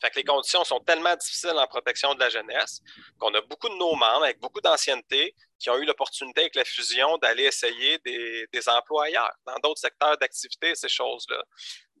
[0.00, 2.82] Fait que les conditions sont tellement difficiles en protection de la jeunesse
[3.18, 6.66] qu'on a beaucoup de nos membres avec beaucoup d'ancienneté qui ont eu l'opportunité avec la
[6.66, 11.42] fusion d'aller essayer des, des employeurs dans d'autres secteurs d'activité, ces choses-là.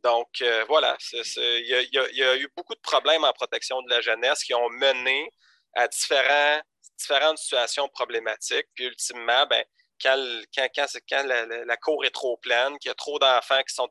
[0.06, 4.44] Donc, euh, voilà, il y, a eu beaucoup de problèmes en protection de la jeunesse
[4.44, 5.28] qui ont mené
[5.74, 6.60] à différents,
[6.96, 8.68] différentes situations problématiques.
[8.76, 9.64] Puis, ultimement, ben,
[10.00, 13.88] quand, la, cour est trop pleine, qu'il y a trop d'enfants qui sont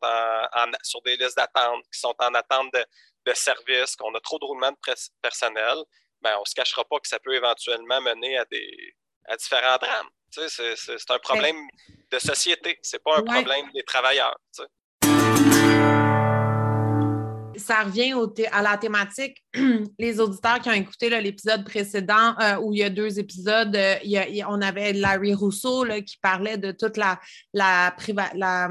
[0.83, 2.85] sur des listes d'attente, qui sont en attente de,
[3.25, 5.75] de services, qu'on a trop de roulement de personnel,
[6.21, 8.95] ben, on ne se cachera pas que ça peut éventuellement mener à, des,
[9.25, 10.09] à différents drames.
[10.31, 11.67] c'est un problème
[12.09, 14.37] de société, ce n'est pas un problème des travailleurs
[17.65, 18.13] ça revient
[18.51, 19.43] à la thématique.
[19.99, 23.95] Les auditeurs qui ont écouté l'épisode précédent, euh, où il y a deux épisodes, euh,
[24.47, 27.19] on avait Larry Rousseau qui parlait de toute la,
[27.53, 27.95] la,
[28.35, 28.69] la,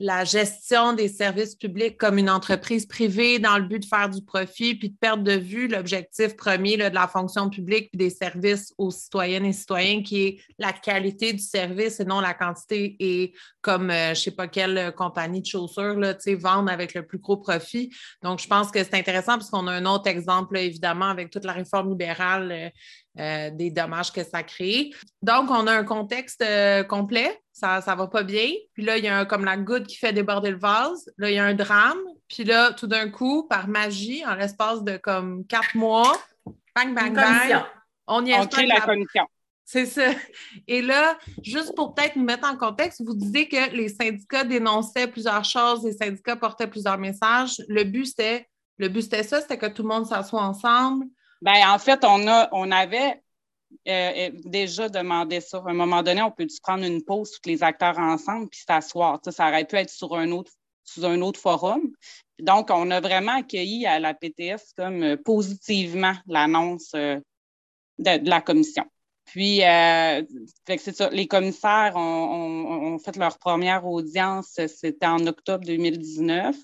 [0.00, 4.22] la gestion des services publics comme une entreprise privée dans le but de faire du
[4.22, 8.74] profit, puis de perdre de vue l'objectif premier de la fonction publique puis des services
[8.76, 12.96] aux citoyennes et citoyens, qui est la qualité du service et non la quantité.
[12.98, 17.06] Et comme euh, je ne sais pas quelle compagnie de chaussures, là, vendre avec le
[17.06, 17.90] plus gros profit.
[18.22, 21.44] Donc, je pense que c'est intéressant parce qu'on a un autre exemple, évidemment, avec toute
[21.44, 22.72] la réforme libérale.
[23.18, 24.90] Euh, euh, des dommages que ça crée.
[25.22, 26.44] Donc, on a un contexte
[26.88, 28.50] complet ça ne va pas bien.
[28.72, 31.10] Puis là, il y a comme la goutte qui fait déborder le vase.
[31.18, 31.98] Là, il y a un drame.
[32.28, 36.12] Puis là, tout d'un coup, par magie, en l'espace de comme quatre mois,
[36.74, 37.62] bang, bang, bang,
[38.08, 39.24] on y on crée la, commission.
[39.64, 40.10] C'est ça.
[40.66, 45.06] Et là, juste pour peut-être nous mettre en contexte, vous disiez que les syndicats dénonçaient
[45.06, 47.62] plusieurs choses, les syndicats portaient plusieurs messages.
[47.68, 48.48] Le but, c'était,
[48.78, 51.06] le but, c'était ça, c'était que tout le monde s'assoie ensemble.
[51.44, 53.22] Bien, en fait, on, a, on avait
[53.86, 55.58] euh, déjà demandé ça.
[55.58, 59.20] À un moment donné, on peut prendre une pause, tous les acteurs ensemble, puis s'asseoir?
[59.30, 60.50] Ça aurait pu être sur un autre,
[60.84, 61.82] sous un autre forum.
[62.38, 67.20] Donc, on a vraiment accueilli à la PTS comme euh, positivement l'annonce euh,
[67.98, 68.86] de, la commission.
[69.24, 70.22] Puis, euh,
[70.92, 76.56] ça, les commissaires ont, fait leur première audience, c'était en octobre 2019.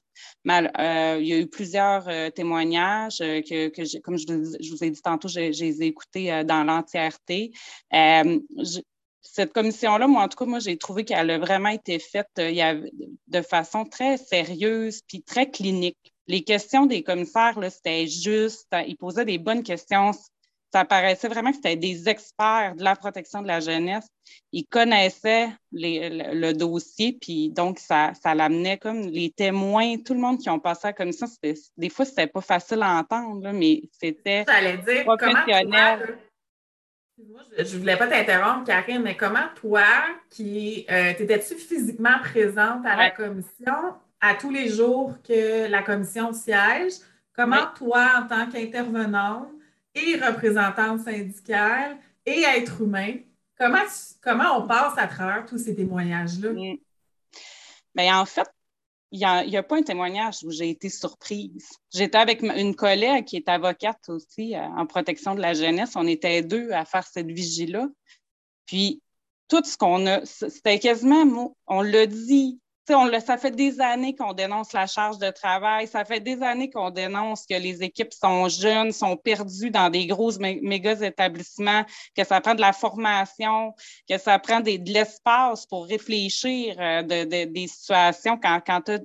[0.45, 5.03] Mais, euh, il y a eu plusieurs euh, témoignages que, comme je, vous ai dit
[5.03, 7.53] tantôt, je, ai écoutés dans l'entièreté.
[9.23, 13.43] cette commission-là, moi, en tout cas, moi, j'ai trouvé qu'elle a vraiment été faite de
[13.43, 16.13] façon très sérieuse puis très clinique.
[16.27, 20.13] Les questions des commissaires, c'était juste, ils posaient des bonnes questions
[20.73, 24.07] ça paraissait vraiment que c'était des experts de la protection de la jeunesse.
[24.53, 30.39] Ils connaissaient le, dossier, puis donc ça, ça l'amenait comme les témoins, tout le monde
[30.39, 31.27] qui ont passé à la commission.
[31.77, 34.45] Des fois, c'était pas facile à entendre, mais c'était
[35.05, 36.19] professionnel.
[37.59, 39.85] je ne voulais pas t'interrompre, Karine, mais comment toi,
[40.31, 46.33] qui euh, t'étais-tu physiquement présente à la commission à tous les jours que la commission
[46.33, 46.93] siège?
[47.35, 49.49] Comment toi, en tant qu'intervenante,
[50.07, 53.15] et représentante syndicale et être humain.
[53.59, 53.85] Comment,
[54.23, 56.51] comment on passe à travers tous ces témoignages-là?
[57.95, 58.49] Ben, en fait,
[59.13, 61.69] il n'y a, pas un témoignage où j'ai été surprise.
[61.93, 65.93] J'étais avec une collègue qui est avocate aussi euh, en protection de la jeunesse.
[65.97, 67.89] On était deux à faire cette vigie-là.
[68.67, 69.03] Puis,
[69.49, 72.61] tout ce qu'on a, c'était quasiment, on l'a dit
[72.95, 76.71] on ça fait des années qu'on dénonce la charge de travail, ça fait des années
[76.71, 81.85] qu'on dénonce que les équipes sont jeunes, sont perdues dans des gros méga établissements,
[82.17, 83.75] que ça prend de la formation,
[84.09, 88.39] que ça prend de l'espace pour réfléchir euh, des situations.
[88.43, 89.01] Quand, quand tu as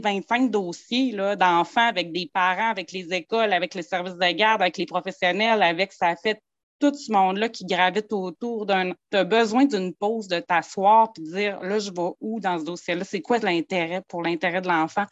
[0.00, 4.76] 25 dossiers d'enfants avec des parents, avec les écoles, avec les services de garde, avec
[4.78, 6.40] les professionnels, avec ça fait
[6.78, 8.92] tout ce monde-là qui gravite autour d'un.
[9.10, 12.58] Tu as besoin d'une pause, de t'asseoir puis de dire là, je vais où dans
[12.58, 13.04] ce dossier-là?
[13.04, 15.04] C'est quoi l'intérêt pour l'intérêt de l'enfant?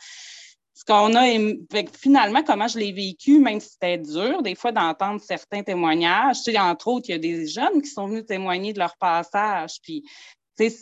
[0.75, 1.25] Ce qu'on a,
[1.99, 6.43] finalement, comment je l'ai vécu, même si c'était dur, des fois, d'entendre certains témoignages.
[6.43, 8.95] Tu sais, entre autres, il y a des jeunes qui sont venus témoigner de leur
[8.99, 9.81] passage.
[9.83, 10.03] Puis,
[10.59, 10.77] tu sais,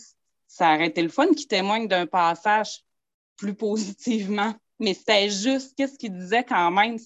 [0.48, 2.80] ça aurait été le fun qu'ils témoignent d'un passage
[3.36, 4.52] plus positivement.
[4.80, 6.96] Mais c'était juste, qu'est-ce qu'ils disaient quand même,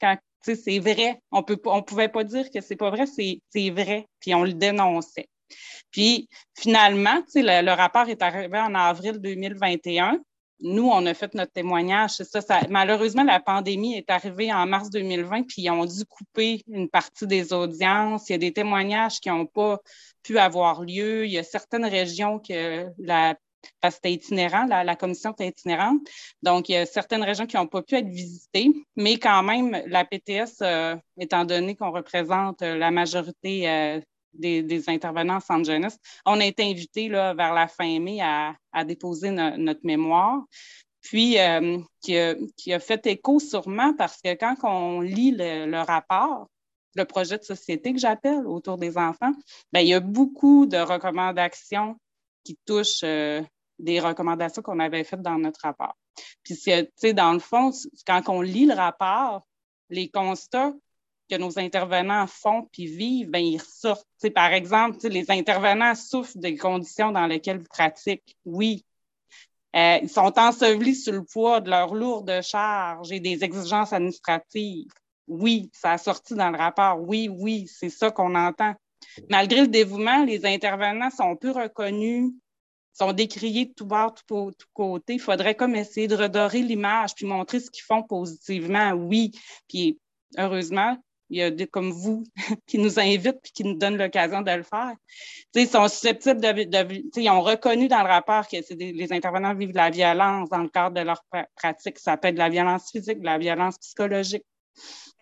[0.00, 1.20] quand c'est vrai.
[1.30, 4.06] On peut on pouvait pas dire que c'est pas vrai, c'est vrai.
[4.20, 5.28] Puis on le dénonçait.
[5.90, 6.28] Puis
[6.58, 10.20] finalement, le, le rapport est arrivé en avril 2021
[10.60, 12.10] nous, on a fait notre témoignage.
[12.10, 16.88] Ça, malheureusement, la pandémie est arrivée en mars 2020, puis ils ont dû couper une
[16.88, 18.28] partie des audiences.
[18.28, 19.80] Il y a des témoignages qui n'ont pas
[20.22, 21.26] pu avoir lieu.
[21.26, 23.36] Il y a certaines régions que la
[23.80, 26.00] parce que c'était itinérant, la, commission était itinérante.
[26.42, 29.82] Donc, il y a certaines régions qui n'ont pas pu être visitées, mais quand même,
[29.86, 34.00] la PTS, euh, étant donné qu'on représente euh, la majorité euh,
[34.32, 38.54] des, intervenants en centre jeunesse, on a été invités là, vers la fin mai à,
[38.84, 40.42] déposer notre mémoire.
[41.00, 41.36] Puis,
[42.00, 42.16] qui
[42.72, 46.48] a, fait écho sûrement parce que quand on lit le, rapport,
[46.96, 49.32] le projet de société que j'appelle autour des enfants,
[49.72, 51.96] bien, il y a beaucoup de recommandations
[52.42, 53.04] qui touchent
[53.78, 55.96] des recommandations qu'on avait faites dans notre rapport.
[56.42, 57.72] Puis, tu sais, dans le fond,
[58.06, 59.46] quand on lit le rapport,
[59.90, 60.72] les constats
[61.30, 64.06] que nos intervenants font puis vivent, bien, ils ressortent.
[64.34, 68.36] par exemple, les intervenants souffrent des conditions dans lesquelles ils pratiquent.
[68.44, 68.84] Oui.
[69.74, 74.92] Euh, ils sont ensevelis sur le poids de leurs lourdes charges et des exigences administratives.
[75.26, 77.00] Oui, ça a sorti dans le rapport.
[77.00, 78.74] Oui, oui, c'est ça qu'on entend.
[79.30, 82.32] Malgré le dévouement, les intervenants sont peu reconnus
[82.94, 85.14] sont décriés de tout bord, tout, tout côté.
[85.14, 89.32] Il faudrait comme essayer de redorer l'image puis montrer ce qu'ils font positivement, oui.
[89.68, 89.98] Puis
[90.38, 90.96] heureusement,
[91.30, 92.24] il y a des comme vous
[92.66, 94.94] qui nous invitent puis qui nous donnent l'occasion de le faire.
[95.54, 99.76] ils sont susceptibles de, ils ont reconnu dans le rapport que les intervenants vivent de
[99.76, 101.24] la violence dans le cadre de leur
[101.56, 101.98] pratique.
[101.98, 104.44] Ça peut être de la violence physique, de la violence psychologique.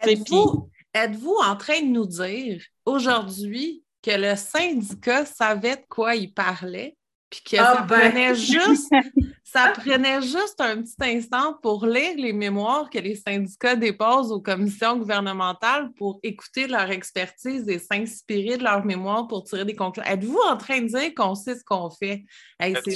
[0.02, 6.32] Êtes-vous êtes en train de nous dire aujourd'hui que le syndicat savait de quoi il
[6.32, 6.96] parlait?
[7.32, 8.10] Puis que ah, ça, ben.
[8.10, 8.92] prenait juste,
[9.42, 14.42] ça prenait juste un petit instant pour lire les mémoires que les syndicats déposent aux
[14.42, 20.12] commissions gouvernementales pour écouter leur expertise et s'inspirer de leur mémoire pour tirer des conclusions.
[20.12, 22.22] Êtes-vous en train de dire qu'on sait ce qu'on fait?
[22.60, 22.92] tu,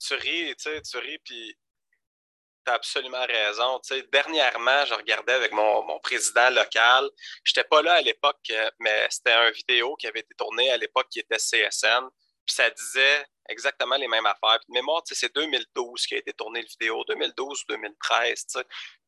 [0.00, 1.56] tu ris, tu sais, tu ris, puis
[2.66, 3.80] tu as absolument raison.
[4.12, 7.08] dernièrement, je regardais avec mon, mon président local.
[7.44, 10.76] Je n'étais pas là à l'époque, mais c'était une vidéo qui avait été tournée à
[10.76, 12.08] l'époque qui était CSN.
[12.48, 14.58] Puis ça disait exactement les mêmes affaires.
[14.60, 18.46] Puis de mémoire, c'est 2012 qui a été tourné le vidéo, 2012 ou 2013.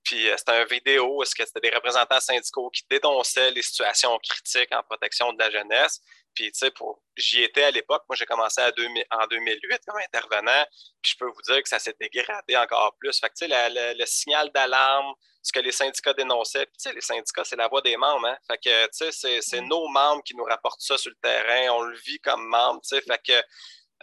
[0.05, 4.18] Puis euh, c'était un vidéo, est-ce que c'était des représentants syndicaux qui dénonçaient les situations
[4.18, 6.01] critiques en protection de la jeunesse.
[6.35, 6.72] Puis, tu sais,
[7.16, 8.05] j'y étais à l'époque.
[8.09, 10.64] Moi, j'ai commencé en 2008 comme intervenant.
[11.03, 13.18] Puis, je peux vous dire que ça s'est dégradé encore plus.
[13.18, 16.66] Fait que, tu sais, le signal d'alarme, ce que les syndicats dénonçaient.
[16.66, 18.26] Puis, tu sais, les syndicats, c'est la voix des membres.
[18.26, 18.37] Hein?
[18.47, 21.74] Fait que, tu sais, c'est nos membres qui nous rapportent ça sur le terrain.
[21.74, 23.01] On le vit comme membres, tu sais.
[23.01, 23.43] Fait que,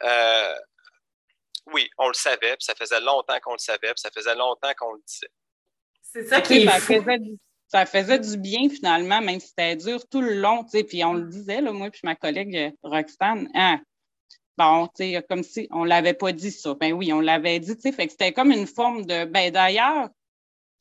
[0.04, 0.56] euh,
[1.68, 2.56] oui, on le savait.
[2.58, 3.94] Puis, ça faisait longtemps qu'on le savait.
[3.94, 5.32] Puis, ça faisait longtemps qu'on le disait.
[6.02, 7.04] C'est ça qui est fou
[7.68, 11.03] ça faisait du bien finalement, même si c'était dur tout le long, tu sais, puis
[11.03, 13.80] on le disait, là, moi puis ma collègue euh, Roxane, hein,
[14.57, 16.74] bon, tu sais, comme si on l'avait pas dit ça.
[16.76, 19.51] Ben oui, on l'avait dit, tu sais, fait que c'était comme une forme de, ben
[19.51, 20.09] d'ailleurs,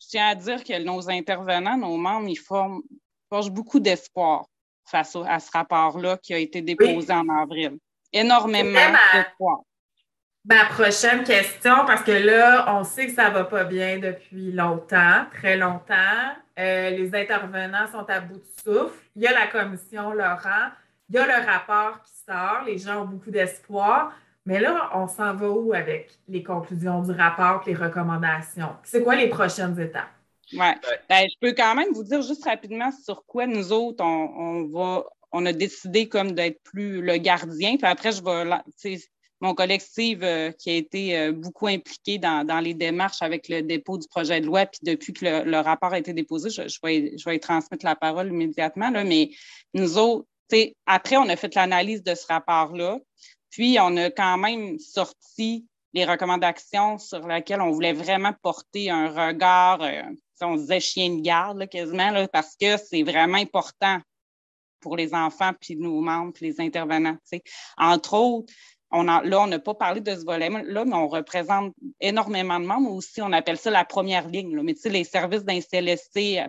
[0.01, 2.83] je tiens à dire que nos intervenants, nos membres, ils forment,
[3.29, 4.47] forgent beaucoup d'espoir
[4.85, 7.79] face à ce rapport-là qui a été déposé en avril.
[8.13, 9.63] Énormément d'espoir.
[10.49, 15.25] Ma prochaine question, parce que là, on sait que ça va pas bien depuis longtemps,
[15.33, 15.95] très longtemps.
[16.57, 18.97] Euh, les intervenants sont à bout de souffle.
[19.17, 20.71] Il y a la commission Laurent,
[21.09, 24.13] il y a le rapport qui sort, les gens ont beaucoup d'espoir.
[24.45, 28.77] Mais là, on s'en va où avec les conclusions du rapport, les recommandations?
[28.85, 30.13] C'est quoi les prochaines étapes?
[30.53, 30.71] Oui.
[31.09, 35.03] Ben, je peux quand même vous dire juste rapidement sur quoi nous autres, on, va,
[35.33, 37.77] on a décidé comme d'être plus le gardien.
[37.77, 39.01] Puis après, je vais,
[39.41, 43.63] mon collectif Steve, euh, qui a été euh, beaucoup impliqué dans, les démarches avec le
[43.63, 47.13] dépôt du projet de loi, puis depuis que le, rapport a été déposé, je, vais,
[47.17, 49.31] je vais transmettre la parole immédiatement, là, mais
[49.75, 50.27] nous autres,
[50.87, 52.99] après, on a fait l'analyse de ce rapport-là,
[53.51, 59.09] puis on a quand même sorti les recommandations sur lesquelles on voulait vraiment porter un
[59.09, 60.03] regard, euh,
[60.43, 64.01] on disait chien de garde quasiment, là, parce que c'est vraiment important
[64.81, 67.17] pour les enfants, puis nos membres, puis les intervenants.
[67.79, 68.53] Entre autres,
[69.03, 72.93] là, on n'a pas parlé de ce volet-là, mais on représente énormément de membres.
[72.93, 74.59] Aussi, on appelle ça la première ligne.
[74.63, 75.59] Mais tu sais, les services d'un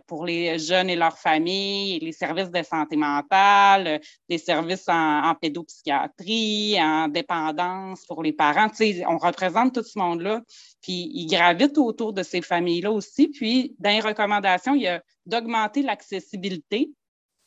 [0.08, 6.78] pour les jeunes et leurs familles, les services de santé mentale, les services en, pédopsychiatrie,
[6.80, 8.70] en dépendance pour les parents.
[8.70, 10.42] Tu sais, on représente tout ce monde-là.
[10.82, 13.30] Puis, ils gravitent autour de ces familles-là aussi.
[13.30, 16.92] Puis, dans les recommandations, il y a d'augmenter l'accessibilité,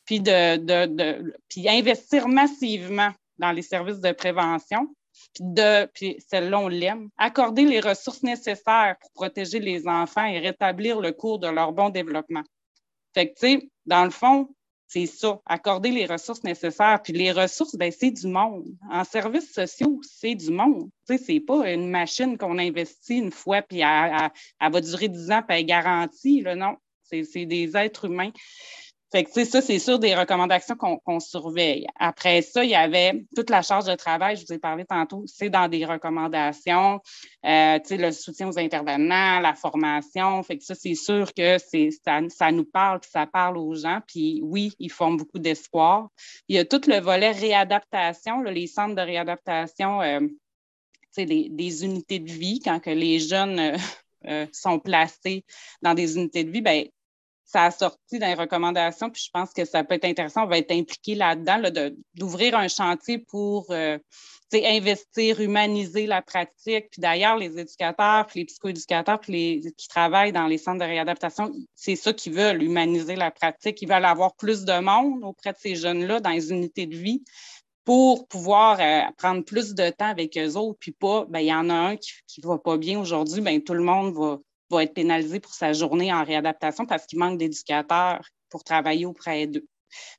[0.05, 4.87] puis de, de puis investir massivement dans les services de prévention.
[5.35, 7.09] Puis, de, puis celle-là, on l'aime.
[7.17, 11.89] Accorder les ressources nécessaires pour protéger les enfants et rétablir le cours de leur bon
[11.89, 12.43] développement.
[13.13, 14.47] Fait que, dans le fond,
[14.87, 17.01] c'est ça, accorder les ressources nécessaires.
[17.01, 18.65] Puis les ressources, ben, c'est du monde.
[18.89, 20.89] En services sociaux, c'est du monde.
[21.07, 25.31] Tu sais, c'est pas une machine qu'on investit une fois, puis elle, va durer 10
[25.31, 26.41] ans, puis elle est garantie.
[26.41, 28.31] Là, non, c'est des êtres humains.
[29.11, 31.85] Fait que, ça, c'est sûr des recommandations qu'on surveille.
[31.99, 35.23] Après ça, il y avait toute la charge de travail, je vous ai parlé tantôt,
[35.25, 37.01] c'est dans des recommandations,
[37.45, 40.41] euh, le soutien aux intervenants, la formation.
[40.43, 43.99] Fait que ça, c'est sûr que ça, ça nous parle, ça parle aux gens.
[44.07, 46.09] Puis oui, ils font beaucoup d'espoir.
[46.47, 50.21] Il y a tout le volet réadaptation, les centres de réadaptation, euh,
[51.17, 53.77] des, unités de vie, quand que les jeunes
[54.27, 55.43] euh, sont placés
[55.81, 56.85] dans des unités de vie, ben,
[57.51, 60.43] ça a sorti dans les recommandations, puis je pense que ça peut être intéressant.
[60.43, 61.61] On va être impliqué là-dedans,
[62.13, 63.97] d'ouvrir un chantier pour euh,
[64.53, 66.89] investir, humaniser la pratique.
[66.91, 70.85] Puis d'ailleurs, les éducateurs, puis les psychoéducateurs, puis les qui travaillent dans les centres de
[70.85, 73.81] réadaptation, c'est ça qu'ils veulent, humaniser la pratique.
[73.81, 77.21] Ils veulent avoir plus de monde auprès de ces jeunes-là dans les unités de vie
[77.83, 81.53] pour pouvoir euh, prendre plus de temps avec eux autres, puis pas, ben, il y
[81.53, 84.37] en a un qui ne va pas bien aujourd'hui, ben, tout le monde va,
[84.71, 89.47] va être pénalisé pour sa journée en réadaptation parce qu'il manque d'éducateurs pour travailler auprès
[89.47, 89.65] d'eux.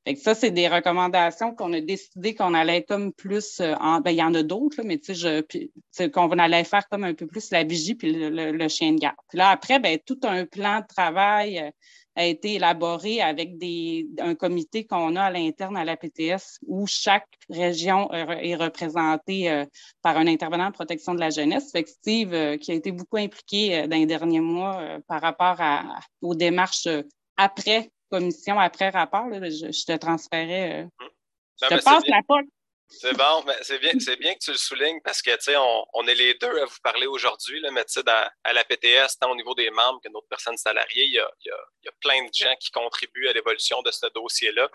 [0.07, 4.01] Fait que ça, c'est des recommandations qu'on a décidé qu'on allait comme plus euh, en,
[4.01, 7.27] ben, il y en a d'autres, mais tu sais, qu'on allait faire comme un peu
[7.27, 9.17] plus la vigie puis le, chien de garde.
[9.29, 11.71] Puis là, après, ben, tout un plan de travail euh,
[12.15, 16.87] a été élaboré avec des, un comité qu'on a à l'interne à la PTS où
[16.87, 19.65] chaque région est représentée euh,
[20.03, 21.73] par un intervenant de protection de la jeunesse.
[21.73, 25.57] Fait Steve, euh, qui a été beaucoup impliqué euh, dans les derniers mois par rapport
[25.61, 26.89] à, aux démarches
[27.37, 30.87] après commission, après rapport, je, te transférais.
[31.63, 32.45] je te passe la porte.
[32.89, 36.07] C'est bon, mais c'est bien, c'est bien que tu le soulignes parce que, sais, on,
[36.07, 38.11] est les deux à vous parler aujourd'hui, mais tu sais,
[38.45, 41.93] à la PTS, tant au niveau des membres que notre personne salariée, il y a,
[42.01, 44.69] plein de gens qui contribuent à l'évolution de ce dossier-là.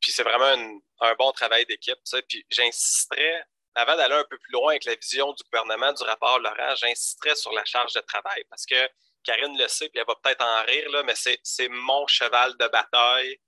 [0.00, 1.98] Puis c'est vraiment un bon travail d'équipe.
[2.28, 3.44] Puis j'insisterais,
[3.74, 7.34] avant d'aller un peu plus loin avec la vision du gouvernement du rapport Laurent, j'insisterais
[7.34, 8.88] sur la charge de travail parce que
[9.22, 12.68] Karine le sait, puis elle va peut-être en rire, là, mais c'est mon cheval de
[12.68, 13.38] bataille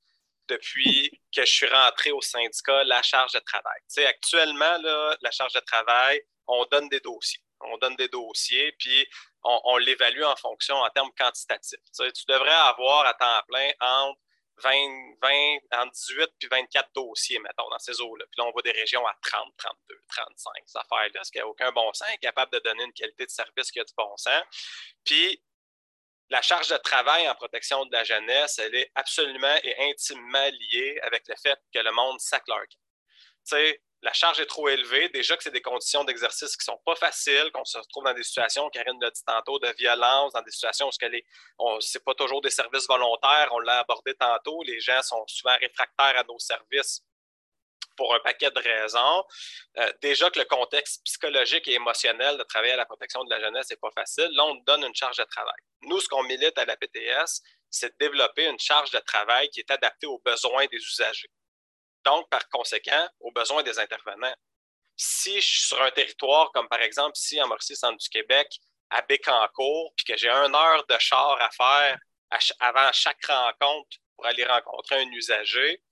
[0.48, 3.80] depuis que je suis rentré au syndicat, la charge de travail.
[4.06, 7.42] Actuellement, là, la charge de travail, on donne des dossiers.
[7.60, 9.06] On donne des dossiers, puis
[9.44, 11.78] on, l'évalue en fonction en termes quantitatifs.
[11.96, 14.18] Tu, devrais avoir à temps plein entre
[14.62, 14.70] 20,
[15.22, 18.24] 20, entre 18 puis 24 dossiers, mettons, dans ces eaux-là.
[18.26, 21.46] Puis là, on voit des régions à 30, 32, 35, ces affaires-là, ce qui n'a
[21.46, 24.16] aucun bon sens, est capable de donner une qualité de service qui a du bon
[24.16, 24.42] sens.
[25.04, 25.42] Puis,
[26.30, 30.98] la charge de travail en protection de la jeunesse, elle est absolument et intimement liée
[31.02, 32.62] avec le fait que le monde sac leur
[33.48, 35.08] Tu la charge est trop élevée.
[35.10, 38.14] Déjà que c'est des conditions d'exercice qui ne sont pas faciles, qu'on se retrouve dans
[38.14, 42.14] des situations, Karine l'a dit tantôt, de violence, dans des situations où ce n'est pas
[42.14, 46.38] toujours des services volontaires, on l'a abordé tantôt, les gens sont souvent réfractaires à nos
[46.38, 47.02] services
[47.96, 49.24] pour un paquet de raisons.
[49.78, 53.40] Euh, déjà que le contexte psychologique et émotionnel de travailler à la protection de la
[53.40, 55.56] jeunesse n'est pas facile, là, on donne une charge de travail.
[55.82, 59.60] Nous, ce qu'on milite à la PTS, c'est de développer une charge de travail qui
[59.60, 61.30] est adaptée aux besoins des usagers.
[62.04, 64.34] Donc, par conséquent, aux besoins des intervenants.
[64.96, 68.48] Si je suis sur un territoire comme par exemple ici en Mauricie, centre du Québec,
[68.90, 71.98] à Bécancourt, puis que j'ai une heure de char à faire
[72.60, 75.82] avant chaque rencontre pour aller rencontrer un usager,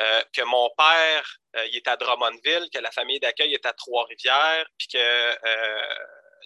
[0.00, 3.72] euh, que mon père euh, il est à Drummondville, que la famille d'accueil est à
[3.72, 5.94] Trois-Rivières, puis que euh,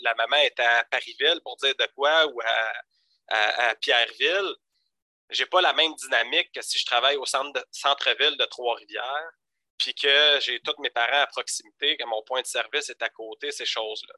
[0.00, 4.54] la maman est à Parisville pour dire de quoi ou à, à, Pierreville,
[5.30, 9.30] j'ai pas la même dynamique que si je travaille au centre-ville de, Trois-Rivières,
[9.78, 13.08] puis que j'ai tous mes parents à proximité, que mon point de service est à
[13.10, 14.14] côté, ces choses-là.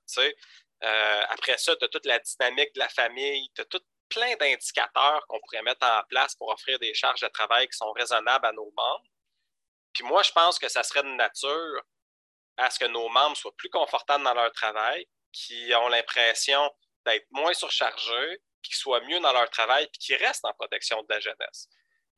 [1.31, 5.27] après ça, tu as toute la dynamique de la famille, tu as tout plein d'indicateurs
[5.29, 8.53] qu'on pourrait mettre en place pour offrir des charges de travail qui sont raisonnables à
[8.53, 9.05] nos membres.
[9.97, 11.81] Puis moi, je pense que ça serait de nature
[12.59, 16.71] à ce que nos membres soient plus confortables dans leur travail, qui ont l'impression
[17.07, 21.03] d'être moins surchargés, puis qu'ils soient mieux dans leur travail, puis qu'ils restent en protection
[21.03, 21.69] de la jeunesse.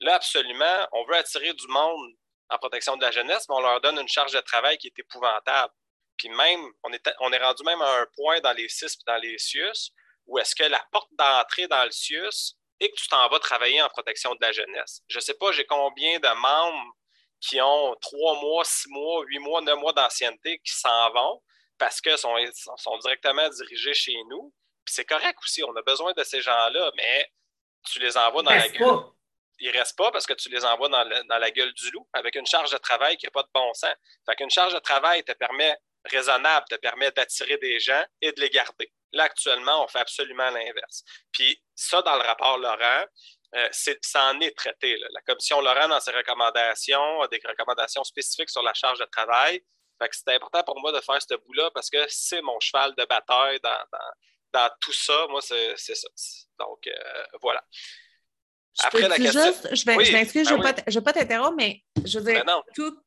[0.00, 2.14] Là, absolument, on veut attirer du monde
[2.48, 4.98] en protection de la jeunesse, mais on leur donne une charge de travail qui est
[4.98, 5.72] épouvantable.
[6.16, 9.04] Puis même, on est, on est rendu même à un point dans les CIS et
[9.06, 9.92] dans les CIUS
[10.26, 13.80] où est-ce que la porte d'entrée dans le CIUS est que tu t'en vas travailler
[13.82, 15.02] en protection de la jeunesse.
[15.08, 16.92] Je ne sais pas, j'ai combien de membres
[17.40, 21.42] qui ont trois mois, six mois, huit mois, neuf mois d'ancienneté qui s'en vont
[21.78, 22.34] parce qu'ils sont,
[22.76, 24.52] sont, directement dirigés chez nous.
[24.84, 27.30] Puis c'est correct aussi, on a besoin de ces gens-là, mais
[27.84, 28.98] tu les envoies dans la gueule.
[29.60, 32.36] Ils ne restent pas parce que tu les envoies dans, la gueule du loup avec
[32.36, 33.94] une charge de travail qui n'a pas de bon sens.
[34.26, 38.40] Fait qu'une charge de travail te permet, raisonnable, te permet d'attirer des gens et de
[38.40, 38.92] les garder.
[39.12, 41.02] Là, actuellement, on fait absolument l'inverse.
[41.32, 43.04] Puis ça, dans le rapport Laurent,
[43.54, 44.98] euh, ça en est traité.
[45.12, 49.62] La commission Laurent, dans ses recommandations, a des recommandations spécifiques sur la charge de travail.
[50.10, 53.58] c'est important pour moi de faire ce bout-là parce que c'est mon cheval de bataille
[54.52, 55.26] dans, tout ça.
[55.30, 56.08] Moi, c'est ça.
[56.58, 57.62] Donc, euh, voilà.
[58.84, 59.40] Après la question.
[59.72, 62.62] je, vais, m'excuse, je ne ben vais, pas t'interrompre, mais je veux dire, ben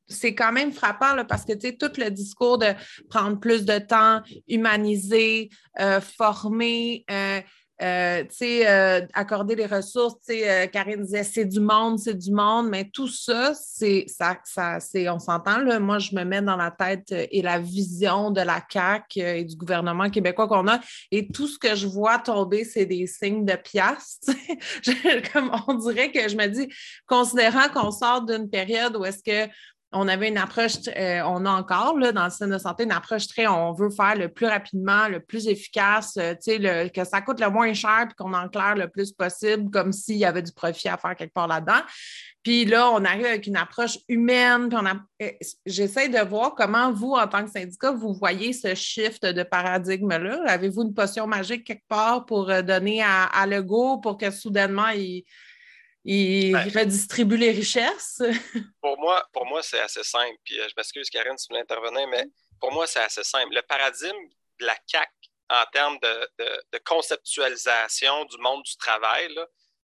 [0.07, 2.73] c'est quand même frappant parce que tu sais, tout le discours de
[3.09, 7.39] prendre plus de temps, humaniser, euh, former, euh,
[7.81, 13.07] euh, accorder les ressources, euh, Karine disait c'est du monde, c'est du monde, mais tout
[13.07, 17.11] ça, c'est ça, ça c'est, on s'entend, là, moi je me mets dans la tête
[17.11, 20.79] et la vision de la CAC et du gouvernement québécois qu'on a,
[21.11, 24.31] et tout ce que je vois tomber, c'est des signes de piastres.
[25.33, 26.67] Comme on dirait que je me dis,
[27.07, 29.51] considérant qu'on sort d'une période où est-ce que
[29.93, 32.91] on avait une approche, euh, on a encore là, dans le système de santé une
[32.91, 36.35] approche très, on veut faire le plus rapidement, le plus efficace, euh,
[36.89, 40.17] que ça coûte le moins cher puis qu'on en claire le plus possible, comme s'il
[40.17, 41.81] y avait du profit à faire quelque part là-dedans.
[42.41, 44.69] Puis là, on arrive avec une approche humaine.
[44.69, 45.29] Puis on euh,
[45.65, 50.41] J'essaie de voir comment vous, en tant que syndicat, vous voyez ce shift de paradigme-là.
[50.47, 53.45] Avez-vous une potion magique quelque part pour donner à, à
[54.01, 55.25] pour que soudainement, il
[56.03, 58.21] il ben, redistribue les richesses?
[58.81, 60.37] pour moi, pour moi c'est assez simple.
[60.43, 62.25] Puis euh, je m'excuse, Karine, si tu veux intervenir, mais
[62.61, 63.53] pour moi, c'est assez simple.
[63.53, 64.29] Le paradigme
[64.59, 65.09] de la CAC
[65.49, 69.35] en termes de, conceptualisation du monde du travail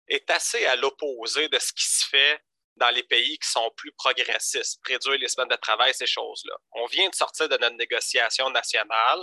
[0.09, 2.41] est assez à l'opposé de ce qui se fait
[2.77, 6.57] dans les pays qui sont plus progressistes, réduire les semaines de travail, ces choses-là.
[6.73, 9.21] On vient de sortir de notre négociation nationale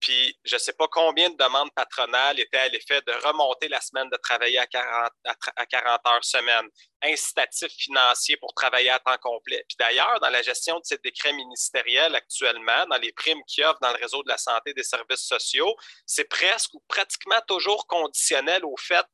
[0.00, 3.80] puis je ne sais pas combien de demandes patronales étaient à l'effet de remonter la
[3.80, 5.10] semaine de travailler à 40,
[5.56, 6.68] à 40 heures semaine,
[7.02, 9.64] incitatif financier pour travailler à temps complet.
[9.68, 13.80] Puis d'ailleurs, dans la gestion de ces décrets ministériels actuellement, dans les primes qui offrent
[13.80, 15.74] dans le réseau de la santé et des services sociaux,
[16.06, 19.04] c'est presque ou pratiquement toujours conditionnel au fait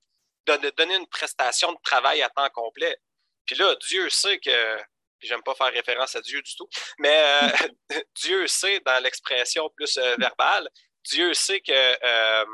[0.47, 2.99] de donner une prestation de travail à temps complet.
[3.47, 4.79] Puis là, Dieu sait que
[5.25, 6.69] j'aime pas faire référence à Dieu du tout,
[6.99, 7.69] mais euh,
[8.23, 10.69] Dieu sait, dans l'expression plus euh, verbale,
[11.05, 12.45] Dieu sait que euh,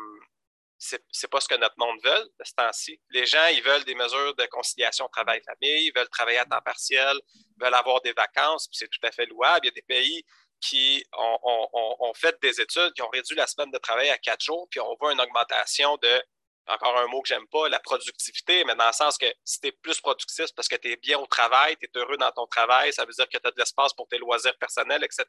[0.79, 2.99] c'est pas ce que notre monde veut de ce temps-ci.
[3.11, 7.17] Les gens, ils veulent des mesures de conciliation travail-famille, ils veulent travailler à temps partiel,
[7.61, 9.61] veulent avoir des vacances, puis c'est tout à fait louable.
[9.65, 10.25] Il y a des pays
[10.61, 14.69] qui ont, fait des études, qui ont réduit la semaine de travail à quatre jours,
[14.71, 16.23] puis on voit une augmentation de,
[16.67, 19.69] encore un mot que j'aime pas, la productivité, mais dans le sens que si tu
[19.69, 22.47] es plus productif parce que tu es bien au travail, tu es heureux dans ton
[22.47, 25.25] travail, ça veut dire que tu as de l'espace pour tes loisirs personnels, etc.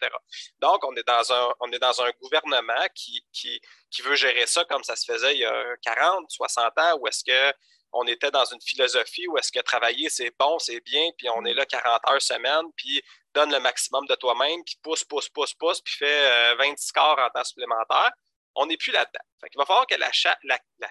[0.60, 3.60] Donc, on est dans un, on est dans un gouvernement qui, qui,
[3.90, 7.08] qui veut gérer ça comme ça se faisait il y a 40, 60 ans, où
[7.08, 7.56] est-ce que
[7.94, 11.44] on était dans une philosophie où est-ce que travailler, c'est bon, c'est bien, puis on
[11.44, 13.02] est là 40 heures semaine, puis
[13.34, 17.30] donne le maximum de toi-même, puis pousse, pousse, pousse, pousse, puis fait 26 quarts en
[17.30, 18.12] temps supplémentaire.
[18.56, 19.24] On n'est plus là-dedans.
[19.54, 20.12] Il va falloir que la,
[20.44, 20.90] la, la,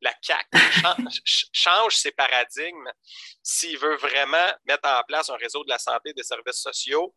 [0.00, 0.46] la CAC
[1.24, 2.90] change, ses paradigmes
[3.42, 7.14] s'il veut vraiment mettre en place un réseau de la santé et des services sociaux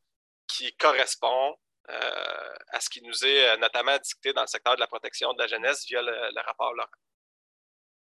[0.47, 1.55] qui correspond
[1.89, 5.33] euh, à ce qui nous est euh, notamment dicté dans le secteur de la protection
[5.33, 6.89] de la jeunesse via le, rapport Laurent.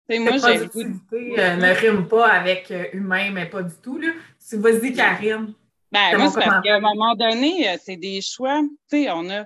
[0.09, 3.99] moi, productivité euh, ne rime pas avec humain, mais pas du tout.
[3.99, 4.09] Là.
[4.53, 5.53] Vas-y, Karine.
[5.91, 8.61] Ben, moi, c'est parce qu'à un moment donné, c'est des choix.
[8.89, 9.45] Tu sais, on a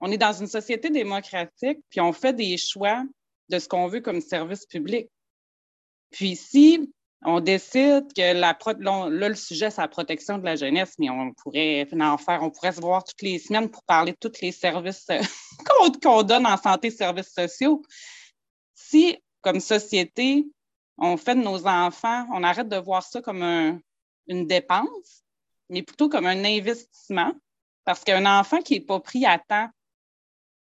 [0.00, 3.04] on est dans une société démocratique, puis on fait des choix
[3.48, 5.08] de ce qu'on veut comme service public.
[6.10, 6.92] Puis si
[7.24, 8.56] on décide que là,
[9.08, 12.72] le sujet, c'est la protection de la jeunesse, mais on pourrait en faire, on pourrait
[12.72, 15.20] se voir toutes les semaines pour parler de tous les services euh,
[16.02, 17.82] qu'on donne en santé, services sociaux.
[18.74, 20.46] Si, comme société,
[20.96, 23.80] on fait de nos enfants, on arrête de voir ça comme
[24.28, 25.24] une dépense,
[25.68, 27.32] mais plutôt comme un investissement,
[27.84, 29.68] parce qu'un enfant qui n'est pas pris à temps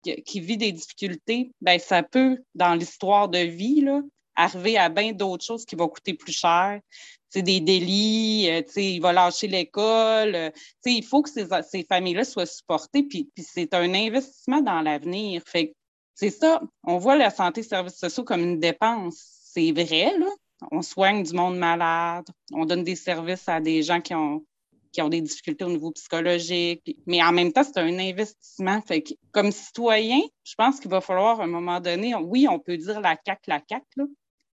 [0.02, 4.00] qui vit des difficultés, ben ça peut, dans l'histoire de vie, là,
[4.36, 6.80] arriver à bien d'autres choses qui vont coûter plus cher.
[7.28, 10.34] C'est des délits, euh, il va lâcher l'école.
[10.34, 10.50] Euh,
[10.84, 15.42] il faut que ces, ces familles-là soient supportées, puis, c'est un investissement dans l'avenir.
[15.46, 15.74] Fait
[16.14, 19.16] c'est ça, on voit la santé et services sociaux comme une dépense.
[19.44, 20.28] C'est vrai, là.
[20.70, 24.44] On soigne du monde malade, on donne des services à des gens qui ont
[24.92, 26.96] qui ont des difficultés au niveau psychologique.
[27.06, 28.80] Mais en même temps, c'est un investissement.
[28.82, 32.58] Fait que, comme citoyen, je pense qu'il va falloir à un moment donné, oui, on
[32.58, 33.82] peut dire la CAC, la CAC,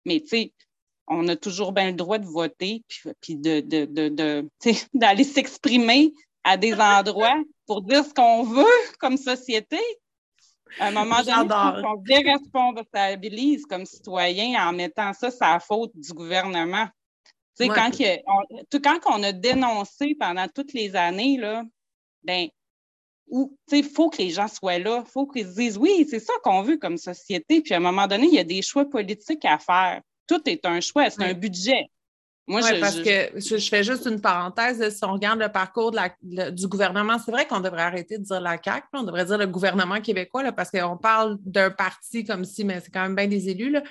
[0.05, 0.53] mais tu sais,
[1.09, 2.83] on a toujours bien le droit de voter
[3.21, 4.49] puis, de, de, de,
[4.95, 6.13] d'aller s'exprimer
[6.45, 8.65] à des endroits pour dire ce qu'on veut
[8.99, 9.79] comme société.
[10.79, 16.13] À un moment donné, on se déresponsabilise comme citoyen en mettant ça la faute du
[16.13, 16.87] gouvernement.
[17.61, 17.91] Quand,
[18.27, 21.65] on, quand on a dénoncé pendant toutes les années, là,
[22.23, 22.49] ben,
[23.73, 26.33] il faut que les gens soient là, il faut qu'ils se disent oui, c'est ça
[26.43, 27.61] qu'on veut comme société.
[27.61, 30.01] Puis à un moment donné, il y a des choix politiques à faire.
[30.27, 31.91] Tout est un choix, c'est un budget.
[32.49, 34.97] Moi, parce que je, fais juste une parenthèse.
[34.97, 38.57] Si on regarde le parcours du gouvernement, c'est vrai qu'on devrait arrêter de dire la
[38.63, 42.65] CAQ, on devrait dire le gouvernement québécois, là, parce qu'on parle d'un parti comme si,
[42.65, 43.71] mais c'est quand même bien des élus.
[43.71, 43.83] Là.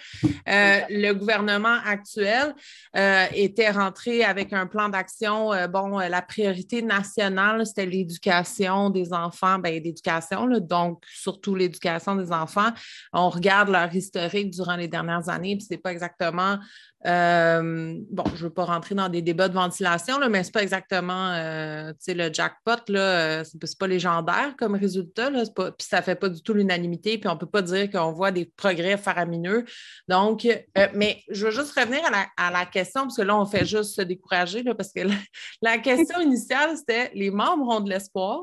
[0.47, 2.55] Euh, le gouvernement actuel
[2.95, 5.53] euh, était rentré avec un plan d'action.
[5.53, 12.31] Euh, bon, la priorité nationale, c'était l'éducation des enfants, bien, l'éducation, donc surtout l'éducation des
[12.31, 12.69] enfants.
[13.13, 16.57] On regarde leur historique durant les dernières années, puis c'est pas exactement
[17.05, 20.49] euh, bon, je ne veux pas rentrer dans des débats de ventilation, là, mais ce
[20.49, 25.29] n'est pas exactement euh, le jackpot, euh, ce n'est pas légendaire comme résultat.
[25.31, 28.11] puis ça ne fait pas du tout l'unanimité, puis on ne peut pas dire qu'on
[28.11, 29.65] voit des progrès faramineux.
[30.07, 30.47] Donc,
[30.95, 32.01] mais je veux juste revenir
[32.35, 35.01] à la, question, parce que là, on fait juste se décourager, parce que
[35.61, 38.41] la, question initiale, c'était les membres ont de l'espoir.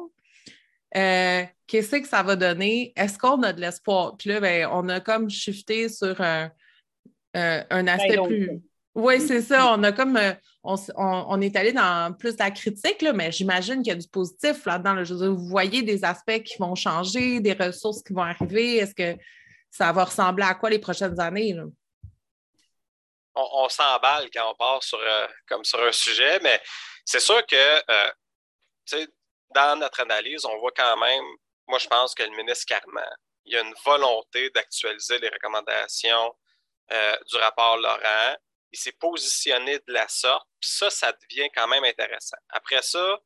[0.93, 2.93] Qu'est-ce que ça va donner?
[2.95, 4.17] Est-ce qu'on a de l'espoir?
[4.17, 6.51] Puis là, ben, on a comme shifté sur un
[7.37, 8.63] euh, un ben, aspect plus.
[8.95, 9.73] Oui, c'est ça.
[9.73, 10.33] On a comme euh,
[10.63, 14.65] on, est allé dans plus la critique, là, mais j'imagine qu'il y a du positif
[14.67, 15.03] là-dedans.
[15.35, 18.77] vous voyez des aspects qui vont changer, des ressources qui vont arriver.
[18.77, 19.21] Est-ce que
[19.71, 21.57] ça va ressembler à quoi les prochaines années?
[23.35, 26.61] On, s'emballe quand on part sur, euh, comme sur un sujet, mais
[27.05, 29.03] c'est sûr que
[29.55, 31.25] dans notre analyse, on voit quand même,
[31.67, 33.05] moi je pense que le ministre Carman,
[33.45, 36.33] il y a une volonté d'actualiser les recommandations
[36.93, 38.37] euh, du rapport Laurent.
[38.73, 40.49] Il s'est positionné de la sorte.
[40.61, 42.37] Puis ça, ça devient quand même intéressant.
[42.51, 43.21] Après ça,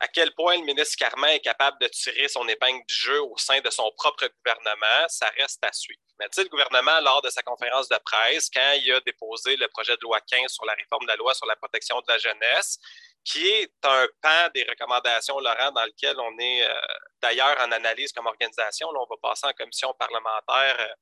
[0.00, 3.36] à quel point le ministre Carman est capable de tirer son épingle du jeu au
[3.36, 6.00] sein de son propre gouvernement, ça reste à suivre.
[6.18, 9.68] Mais tu le gouvernement, lors de sa conférence de presse, quand il a déposé le
[9.68, 12.16] projet de loi 15 sur la réforme de la loi sur la protection de la
[12.16, 12.78] jeunesse,
[13.24, 16.74] qui est un pan des recommandations, Laurent, dans lequel on est euh,
[17.20, 18.90] d'ailleurs en analyse comme organisation.
[18.92, 20.94] Là, on va passer en commission parlementaire euh,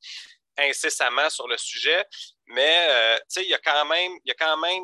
[0.58, 2.04] incessamment sur le sujet,
[2.46, 4.82] mais euh, il y a quand même, il y a quand même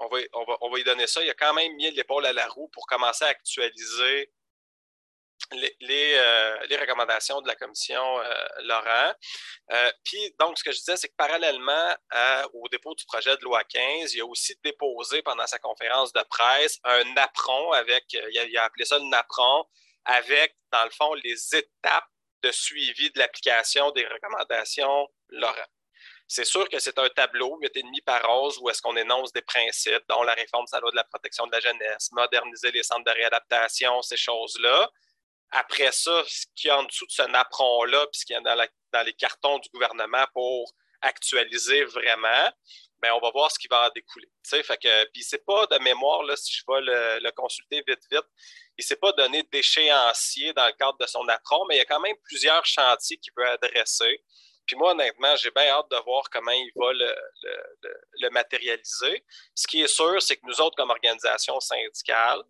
[0.00, 0.18] on va,
[0.60, 2.84] on, va, y donner ça, il a quand même mis l'épaule à la roue pour
[2.86, 4.32] commencer à actualiser
[5.52, 9.14] les, les, euh, recommandations de la commission euh, Laurent.
[10.02, 11.94] puis, donc, ce que je disais, c'est que parallèlement
[12.54, 16.22] au dépôt du projet de loi 15, il a aussi déposé pendant sa conférence de
[16.28, 19.64] presse un NAPRON avec, il a, appelé ça le NAPRON,
[20.06, 22.08] avec, dans le fond, les étapes
[22.44, 25.66] de suivi de l'application des recommandations Laurent.
[26.28, 30.02] C'est sûr que c'est un tableau 8,5 par 11 où est-ce qu'on énonce des principes,
[30.08, 33.04] dont la réforme de la loi de la protection de la jeunesse, moderniser les centres
[33.04, 34.90] de réadaptation, ces choses-là.
[35.50, 38.36] Après ça, ce qu'il y a en dessous de ce napperon-là, puis ce qu'il y
[38.36, 42.50] a dans, les cartons du gouvernement pour actualiser vraiment,
[43.02, 44.28] bien, on va voir ce qui va en découler.
[44.50, 48.26] Que, puis c'est pas de mémoire, là, si je vais le, consulter vite, vite,
[48.76, 51.82] il ne s'est pas donné d'échéancier dans le cadre de son napperon, mais il y
[51.82, 54.22] a quand même plusieurs chantiers qu'il veut adresser.
[54.66, 59.24] Puis moi, honnêtement, j'ai bien hâte de voir comment il va le, matérialiser.
[59.54, 62.42] Ce qui est sûr, c'est que nous autres, comme organisation syndicale,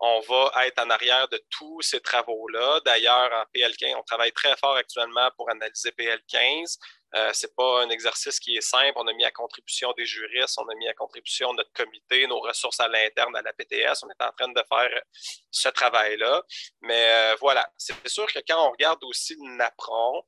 [0.00, 2.80] on va être en arrière de tous ces travaux-là.
[2.84, 6.78] D'ailleurs, en PL15, on travaille très fort actuellement pour analyser PL15.
[7.16, 8.92] Euh, Ce n'est pas un exercice qui est simple.
[8.96, 12.40] On a mis à contribution des juristes, on a mis à contribution notre comité, nos
[12.40, 14.02] ressources à l'interne à la PTS.
[14.02, 15.02] On est en train de faire
[15.50, 16.42] ce travail-là.
[16.80, 20.24] Mais euh, voilà, c'est sûr que quand on regarde aussi le NAPRON,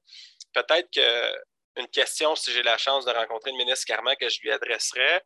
[0.53, 4.53] peut-être qu'une question, si j'ai la chance de rencontrer le ministre Carman, que je lui
[4.53, 5.23] adresserai,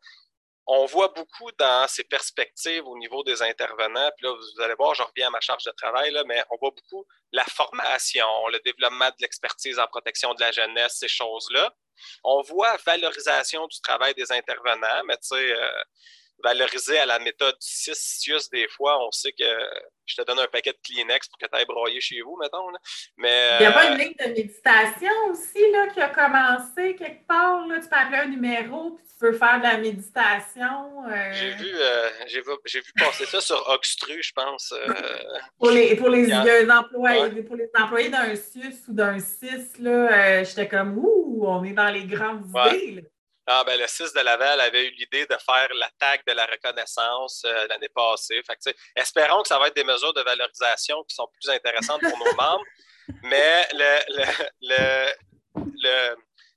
[0.66, 4.11] on voit beaucoup dans ses perspectives au niveau des intervenants.
[4.16, 6.70] Puis là, vous allez voir, je reviens à ma charge de travail, mais on voit
[6.70, 11.74] beaucoup la formation, le développement de l'expertise en protection de la jeunesse, ces choses-là.
[12.24, 15.82] On voit valorisation du travail des intervenants, mais tu sais, euh,
[16.43, 19.45] valoriser à la méthode 6 des fois, on sait que
[20.11, 22.66] je te donne un paquet de Kleenex pour que tu ailles broyer chez vous, mettons.
[23.16, 26.97] Mais, Il n'y a pas une euh, ligne de méditation aussi là, qui a commencé
[26.97, 27.66] quelque part.
[27.66, 27.78] Là?
[27.80, 31.05] Tu peux appeler un numéro puis tu peux faire de la méditation.
[31.09, 31.32] Euh.
[31.32, 34.74] J'ai vu, euh, j'ai vu, passer ça sur Oxtru, je pense.
[35.59, 40.99] pour les, pour les, employés, pour les employés d'un SUS ou d'un CIS, j'étais comme
[40.99, 43.05] Ouh, on est dans les grandes idées.
[43.53, 46.46] Ah, ben, le 6 de Laval avait eu l'idée de faire la tag de la
[46.46, 48.40] reconnaissance euh, l'année passée.
[48.46, 52.16] Fait espérons que ça va être des mesures de valorisation qui sont plus intéressantes pour
[52.16, 52.64] nos membres.
[53.24, 55.14] Mais le,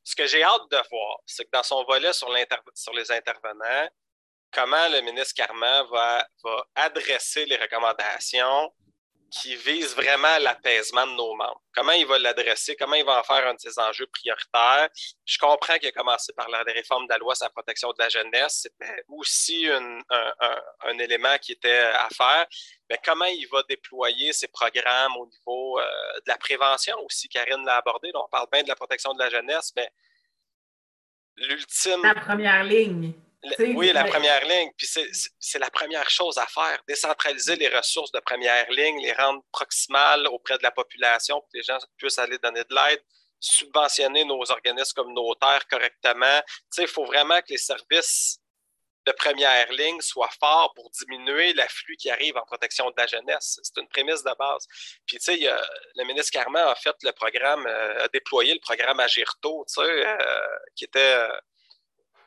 [0.03, 2.29] ce que j'ai hâte de voir, c'est que dans son volet sur,
[2.75, 3.89] sur, les intervenants,
[4.51, 8.71] comment le ministre Carman va, va adresser les recommandations
[9.34, 11.61] qui vise vraiment l'apaisement de nos membres.
[11.73, 14.89] Comment il va l'adresser, comment il va en faire un de ses enjeux prioritaires?
[15.25, 17.95] Je comprends qu'il a commencé par la réforme de la loi sur la protection de
[17.97, 18.59] la jeunesse.
[18.61, 22.45] C'était aussi un, élément qui était à faire.
[22.91, 25.84] Mais comment il va déployer ses programmes au niveau euh,
[26.17, 28.11] de la prévention aussi, Karine l'a abordé.
[28.13, 29.89] on parle bien de la protection de la jeunesse, mais
[31.38, 32.03] l'ultime...
[32.03, 33.13] La première ligne
[33.75, 34.71] oui, la première ligne.
[34.77, 34.87] Puis
[35.39, 40.27] c'est la première chose à faire, décentraliser les ressources de première ligne, les rendre proximales
[40.27, 43.03] auprès de la population pour que les gens puissent aller donner de l'aide,
[43.39, 46.41] subventionner nos organismes communautaires correctement.
[46.77, 48.39] il faut vraiment que les services
[49.05, 53.59] de première ligne soient forts pour diminuer l'afflux qui arrive en protection de la jeunesse.
[53.61, 54.65] C'est une prémisse de base.
[55.05, 55.53] Puis, tu sais,
[55.95, 59.81] le ministre Carman a fait le programme, euh, a déployé le programme Agirto, tu sais,
[59.81, 60.17] euh,
[60.75, 61.27] qui était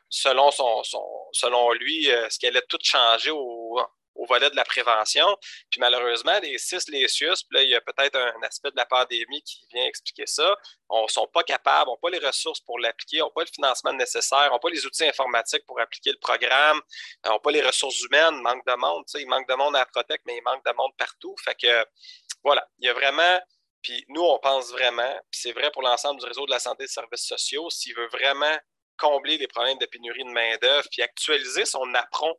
[0.09, 0.83] selon, son,
[1.31, 3.79] selon lui, euh, ce qui allait tout changer au,
[4.27, 5.25] volet de la prévention.
[5.69, 8.75] Puis malheureusement, les CIS, les SUS, puis là, il y a peut-être un aspect de
[8.75, 10.53] la pandémie qui vient expliquer ça.
[10.89, 13.93] On ne sont pas capables, n'ont pas les ressources pour l'appliquer, n'ont pas le financement
[13.93, 16.81] nécessaire, n'ont pas les outils informatiques pour appliquer le programme,
[17.25, 19.05] n'ont euh, pas les ressources humaines, manque de monde.
[19.15, 21.35] Il manque de monde à Protect, mais il manque de monde partout.
[21.45, 21.85] Fait que
[22.43, 23.39] voilà, il y a vraiment.
[23.81, 26.83] Puis nous, on pense vraiment, puis c'est vrai pour l'ensemble du réseau de la santé
[26.83, 28.57] et des services sociaux, s'il veut vraiment
[28.97, 32.33] combler les problèmes de pénurie de main-d'œuvre, puis actualiser son apron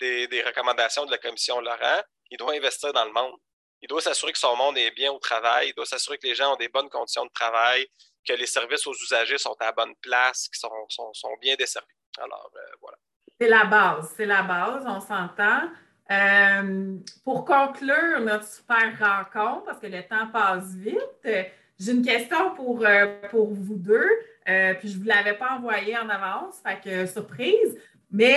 [0.00, 3.34] des, recommandations de la commission Laurent, il doit investir dans le monde.
[3.80, 6.34] Il doit s'assurer que son monde est bien au travail, il doit s'assurer que les
[6.34, 7.86] gens ont des bonnes conditions de travail,
[8.26, 11.86] que les services aux usagers sont à la bonne place, qu'ils sont, bien desservis.
[12.18, 12.96] Alors, euh, voilà.
[13.40, 15.70] C'est la base, c'est la base, on s'entend.
[16.10, 22.54] Euh, pour conclure notre super rencontre, parce que le temps passe vite, j'ai une question
[22.54, 24.10] pour, euh, pour vous deux.
[24.48, 27.78] Euh, puis je ne vous l'avais pas envoyé en avance, fait que surprise.
[28.10, 28.36] Mais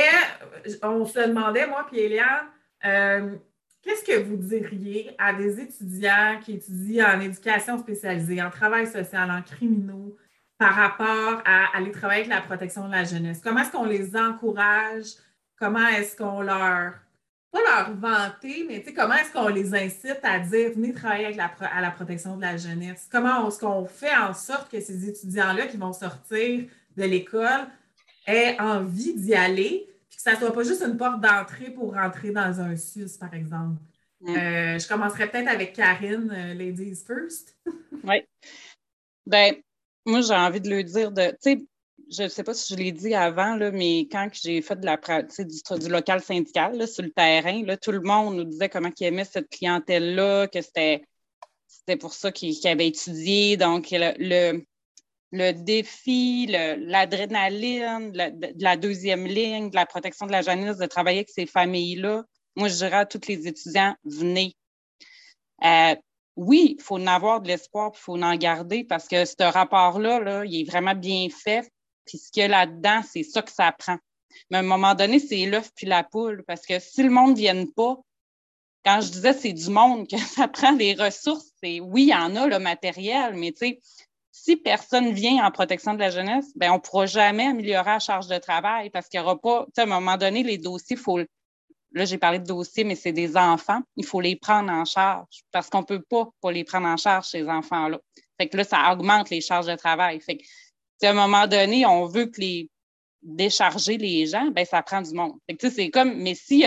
[0.65, 3.39] euh, on se demandait, moi et Eliane,
[3.81, 9.29] qu'est-ce que vous diriez à des étudiants qui étudient en éducation spécialisée, en travail social,
[9.29, 10.15] en criminaux,
[10.57, 13.41] par rapport à aller travailler avec la protection de la jeunesse?
[13.43, 15.05] Comment est-ce qu'on les encourage?
[15.59, 16.93] Comment est-ce qu'on leur
[17.51, 21.45] pas leur vanter, mais comment est-ce qu'on les incite à dire venez travailler avec la,
[21.45, 23.07] à la protection de la jeunesse?
[23.11, 26.65] Comment est-ce qu'on fait en sorte que ces étudiants-là qui vont sortir
[26.97, 27.67] de l'école
[28.25, 31.93] aient envie d'y aller, puis que ça ne soit pas juste une porte d'entrée pour
[31.93, 33.81] rentrer dans un SUS, par exemple?
[34.27, 37.55] Euh, je commencerai peut-être avec Karine, euh, Ladies First.
[38.03, 38.23] oui.
[39.25, 39.55] Ben,
[40.05, 41.65] moi, j'ai envie de le dire de, tu sais,
[42.09, 46.21] je ne sais pas si je l'ai dit avant, mais quand j'ai fait du, local
[46.21, 50.61] syndical sur le terrain, tout le monde nous disait comment ils aimait cette clientèle-là, que
[50.61, 51.01] c'était
[51.99, 53.57] pour ça qu'ils avaient étudié.
[53.57, 60.85] Donc, le, défi, l'adrénaline de la deuxième ligne, de la protection de la jeunesse, de
[60.85, 62.23] travailler avec ces familles-là,
[62.55, 64.55] moi, je dirais à tous les étudiants, venez.
[65.63, 65.95] Euh,
[66.35, 70.19] oui, il faut en avoir de l'espoir, il faut en garder parce que ce rapport-là,
[70.19, 71.69] là, il est vraiment bien fait.
[72.07, 73.97] Puis ce qu'il y a là-dedans, c'est ça que ça prend.
[74.49, 77.31] Mais à un moment donné, c'est l'œuf puis la poule parce que si le monde
[77.31, 77.97] ne vienne pas,
[78.85, 82.15] quand je disais c'est du monde que ça prend des ressources, c'est oui, il y
[82.15, 83.79] en a le matériel, mais tu sais,
[84.31, 87.99] si personne vient en protection de la jeunesse, ben on ne pourra jamais améliorer la
[87.99, 90.57] charge de travail parce qu'il n'y aura pas, tu sais, à un moment donné, les
[90.57, 94.71] dossiers, faut, là, j'ai parlé de dossiers, mais c'est des enfants, il faut les prendre
[94.71, 97.99] en charge parce qu'on ne peut pas, pas les prendre en charge, ces enfants-là.
[98.39, 100.21] Fait que là, ça augmente les charges de travail.
[101.03, 102.69] À un moment donné, on veut que les
[103.21, 105.33] décharger les gens, ben ça prend du monde.
[105.59, 106.63] C'est comme, mais si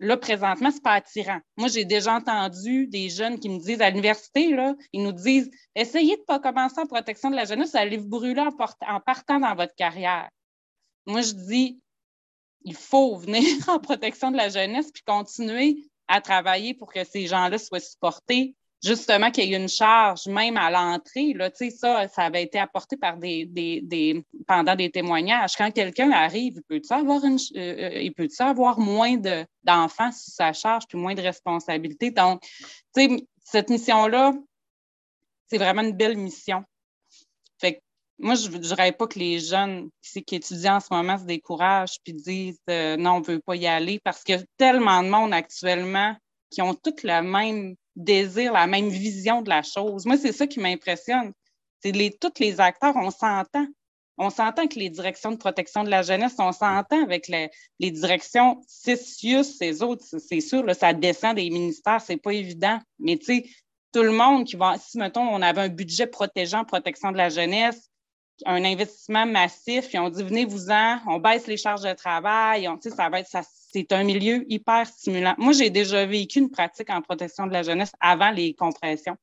[0.00, 1.40] là, présentement, c'est pas attirant.
[1.56, 4.56] Moi, j'ai déjà entendu des jeunes qui me disent à l'université,
[4.92, 8.40] ils nous disent essayez de pas commencer en protection de la jeunesse, allez vous brûler
[8.40, 8.54] en,
[8.86, 10.28] en partant dans votre carrière.
[11.06, 11.80] Moi, je dis
[12.62, 17.26] il faut venir en protection de la jeunesse puis continuer à travailler pour que ces
[17.26, 21.32] gens-là soient supportés justement qu'il y ait une charge même à l'entrée.
[21.34, 25.56] Là, ça, ça avait été apporté par des, pendant des témoignages.
[25.56, 30.84] Quand quelqu'un arrive, il peut-tu avoir euh, euh, avoir moins de, d'enfants sous sa charge
[30.88, 32.10] puis moins de responsabilités.
[32.10, 32.42] Donc,
[33.44, 34.34] cette mission-là,
[35.48, 36.62] c'est vraiment une belle mission.
[37.60, 37.80] Fait
[38.18, 41.24] moi, je ne dirais pas que les jeunes qui, qui, étudient en ce moment se
[41.24, 44.44] découragent puis disent euh, non, on ne veut pas y aller parce qu'il y a
[44.56, 46.16] tellement de monde actuellement
[46.50, 50.06] qui ont toutes la même désir, la même vision de la chose.
[50.06, 51.32] Moi, c'est ça qui m'impressionne.
[51.80, 53.66] C'est les, tous les acteurs, on s'entend.
[54.16, 57.50] On s'entend avec les directions de protection de la jeunesse, on s'entend avec les,
[57.90, 62.80] directions CISIUS, ces autres, c'est sûr, ça descend des ministères, c'est pas évident.
[62.98, 63.44] Mais tu sais,
[63.92, 67.28] tout le monde qui va, si mettons, on avait un budget protégeant, protection de la
[67.28, 67.87] jeunesse,
[68.46, 73.08] un investissement massif, puis on dit venez-vous-en, on baisse les charges de travail, on, ça
[73.08, 75.34] va être, ça, c'est un milieu hyper stimulant.
[75.38, 79.16] Moi, j'ai déjà vécu une pratique en protection de la jeunesse avant les compressions.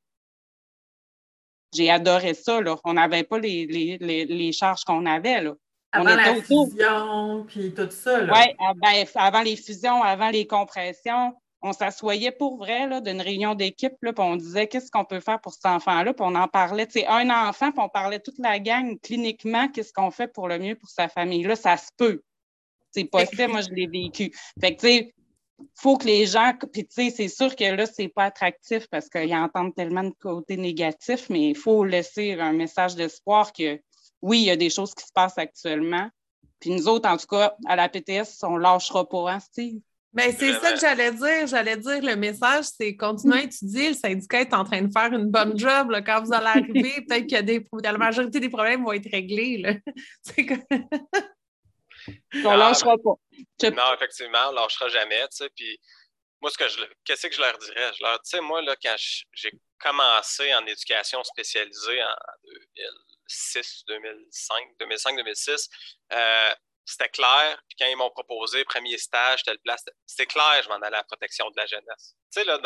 [1.74, 2.62] J'ai adoré ça.
[2.62, 2.78] Là.
[2.84, 5.42] On n'avait pas les, les, les, charges qu'on avait.
[5.42, 5.54] Là.
[5.92, 8.24] Avant la fusion, puis tout ça.
[8.24, 11.34] Oui, ah, ben, avant les fusions, avant les compressions,
[11.66, 15.52] on s'assoyait pour vrai d'une réunion d'équipe, puis on disait qu'est-ce qu'on peut faire pour
[15.52, 16.86] cet enfant-là, puis on en parlait.
[16.88, 20.60] C'est un enfant, puis on parlait toute la gang cliniquement, qu'est-ce qu'on fait pour le
[20.60, 21.42] mieux pour sa famille?
[21.42, 22.22] Là, ça se peut.
[22.92, 24.32] C'est possible, moi, je l'ai vécu.
[24.62, 25.16] Fait que, tu sais,
[25.74, 29.10] faut que les gens, puis tu sais, c'est sûr que là, c'est pas attractif parce
[29.10, 33.82] qu'ils entendent tellement de côté négatif, mais il faut laisser un message d'espoir que
[34.22, 36.10] oui, il y a des choses qui se passent actuellement.
[36.60, 39.82] Puis nous autres, en tout cas, à la PTS, on lâchera pas, hein, Steve?
[40.16, 41.46] Bien, c'est ça que j'allais dire.
[41.46, 43.90] J'allais dire, le message, c'est continuer à étudier.
[43.90, 45.92] Le syndicat est en train de faire une bonne job.
[46.06, 49.58] Quand vous allez arriver, peut-être que des, la majorité des problèmes vont être réglés.
[49.58, 49.74] Là.
[52.34, 53.16] On ne lâchera pas.
[53.72, 55.26] Non, effectivement, on ne lâchera jamais.
[55.56, 55.80] Puis
[56.42, 57.92] moi, ce que je, qu'est-ce que je leur dirais?
[57.98, 58.96] Je leur dis, moi, là, quand
[59.34, 65.70] j'ai commencé en éducation spécialisée en 2006, 2005, 2005, 2006,
[66.86, 67.62] c'était clair.
[67.68, 71.00] Puis quand ils m'ont proposé premier stage, telle place, c'était clair, je m'en allais à
[71.00, 72.16] la protection de la jeunesse.
[72.32, 72.60] Tu sais, là,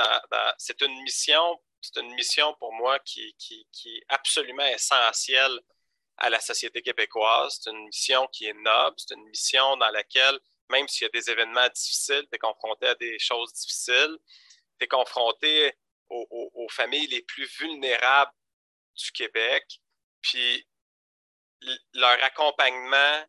[0.58, 5.60] c'est une mission, c'est une mission pour moi qui, qui, qui est absolument essentielle
[6.18, 7.60] à la société québécoise.
[7.62, 10.40] C'est une mission qui est noble, c'est une mission dans laquelle,
[10.70, 14.18] même s'il y a des événements difficiles, tu es confronté à des choses difficiles,
[14.80, 15.74] tu es confronté
[16.10, 18.32] aux, familles les plus vulnérables
[18.96, 19.80] du Québec,
[20.22, 20.68] puis
[21.94, 23.26] leur accompagnement,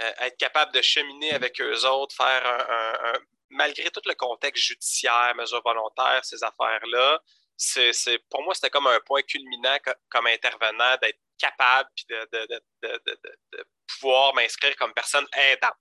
[0.00, 3.18] euh, être capable de cheminer avec eux autres, faire un,
[3.50, 7.20] malgré tout le contexte judiciaire, mesures volontaires, ces affaires-là,
[7.56, 9.76] c'est, pour moi, c'était comme un point culminant
[10.08, 12.62] comme intervenant d'être capable de,
[13.86, 15.72] pouvoir m'inscrire comme personne aidante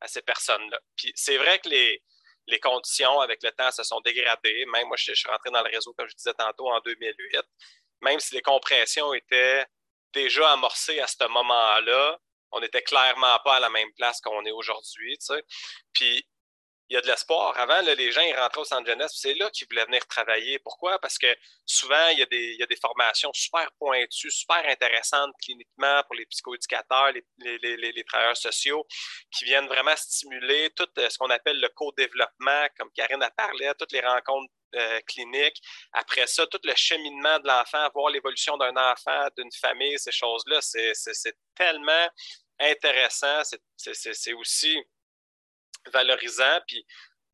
[0.00, 0.78] à ces personnes-là.
[0.96, 2.02] Puis c'est vrai que les,
[2.60, 4.66] conditions avec le temps se sont dégradées.
[4.66, 7.40] Même moi, je, suis rentré dans le réseau, comme je disais tantôt, en 2008.
[8.02, 9.64] Même si les compressions étaient
[10.12, 12.18] déjà amorcées à ce moment-là,
[12.52, 15.18] on n'était clairement pas à la même place qu'on est aujourd'hui.
[15.92, 16.26] Puis
[16.92, 17.58] il y a de l'espoir.
[17.58, 20.58] Avant, les gens ils rentraient au centre jeunesse, c'est là qu'ils voulaient venir travailler.
[20.58, 20.98] Pourquoi?
[20.98, 21.34] Parce que
[21.64, 27.12] souvent, il y, a des, des formations super pointues, super intéressantes cliniquement pour les psychoéducateurs,
[27.12, 28.86] les, les, les, travailleurs sociaux,
[29.34, 33.72] qui viennent vraiment stimuler tout euh, ce qu'on appelle le co-développement, comme Karine a parlé,
[33.78, 35.62] toutes les rencontres euh, cliniques.
[35.94, 40.60] Après ça, tout le cheminement de l'enfant, voir l'évolution d'un enfant, d'une famille, ces choses-là,
[40.60, 42.08] c'est tellement
[42.70, 43.42] intéressant,
[43.76, 44.78] c'est aussi
[45.92, 46.60] valorisant.
[46.66, 46.84] Puis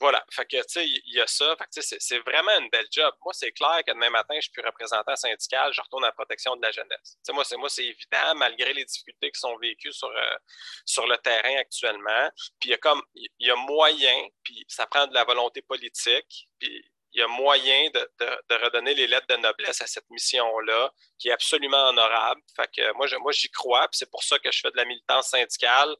[0.01, 1.57] voilà, fait que, il y a ça.
[1.57, 3.13] Fait que, c'est vraiment une belle job.
[3.25, 6.55] Moi, c'est clair que demain matin, je suis représentant syndical, je retourne à la protection
[6.57, 7.19] de la jeunesse.
[7.31, 10.37] moi, c'est moi, c'est évident, malgré les difficultés qui sont vécues sur, euh,
[10.85, 12.31] sur le terrain actuellement.
[12.61, 15.63] Puis il y a comme, il y a moyen, puis ça prend de la volonté
[15.63, 21.29] politique, puis y a moyen de, redonner les lettres de noblesse à cette mission-là, qui
[21.29, 22.41] est absolument honorable.
[22.57, 25.29] Fait que moi, moi, j'y crois, c'est pour ça que je fais de la militance
[25.31, 25.95] syndicale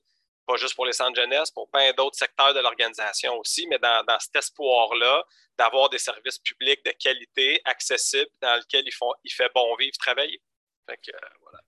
[0.49, 4.19] pas juste pour les centres jeunesse, pour plein d'autres secteurs de l'organisation aussi, mais dans,
[4.19, 5.23] cet espoir-là
[5.59, 9.97] d'avoir des services publics de qualité, accessibles, dans lesquels ils font, il fait bon vivre,
[9.99, 10.41] travailler.
[10.89, 11.61] Fait que, euh, voilà.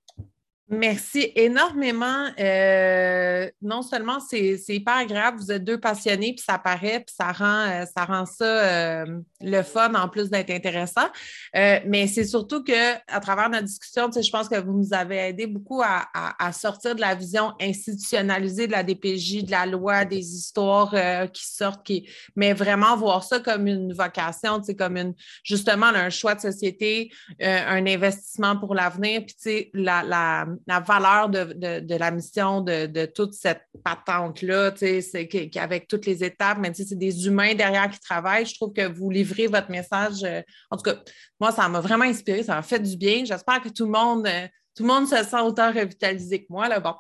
[0.73, 2.27] Merci énormément.
[2.39, 7.33] Euh, non seulement c'est hyper agréable, vous êtes deux passionnés, puis ça paraît, puis ça
[7.33, 11.09] rend euh, ça, rend ça euh, le fun en plus d'être intéressant.
[11.53, 15.49] mais c'est surtout que à travers notre discussion, je pense que vous nous avez aidé
[15.49, 20.95] beaucoup à, sortir de la vision institutionnalisée de la DPJ, de la loi, des histoires
[21.33, 26.37] qui sortent, qui, mais vraiment voir ça comme une vocation, comme une justement un choix
[26.37, 27.11] de société,
[27.41, 33.63] un investissement pour l'avenir, puis la, la la valeur de, la mission de, toute cette
[33.85, 34.73] patente-là,
[35.53, 38.47] qu'avec toutes les étapes, mais c'est des humains derrière qui travaillent.
[38.47, 40.23] Je trouve que vous livrez votre message.
[40.25, 40.97] Euh, en tout cas,
[41.39, 43.25] moi, ça m'a vraiment inspiré, ça m'a fait du bien.
[43.25, 44.47] J'espère que tout le monde euh,
[44.77, 46.69] tout le monde se sent autant revitalisé que moi.
[46.69, 46.81] Là.
[46.81, 46.95] Bon.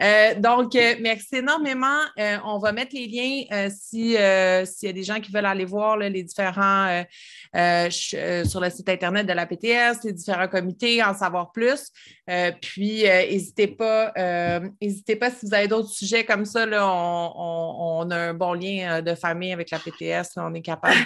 [0.00, 2.00] Euh, donc, euh, merci énormément.
[2.18, 5.64] Euh, on va mettre les liens si, s'il y a des gens qui veulent aller
[5.64, 7.04] voir les différents
[7.52, 11.90] sur le site Internet de la PTS, les différents comités, en savoir plus.
[12.60, 14.12] puis, n'hésitez pas,
[14.80, 16.64] n'hésitez pas si vous avez d'autres sujets comme ça.
[16.64, 20.36] Là, on, a un bon lien de famille avec la PTS.
[20.36, 20.96] on est capable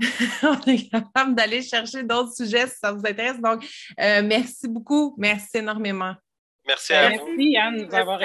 [0.42, 3.40] on est capable d'aller chercher d'autres sujets si ça vous intéresse.
[3.40, 3.64] Donc,
[3.98, 5.14] merci beaucoup.
[5.18, 6.14] Merci énormément.
[6.66, 7.26] Merci à vous.
[7.28, 8.20] Merci, Anne, de nous avoir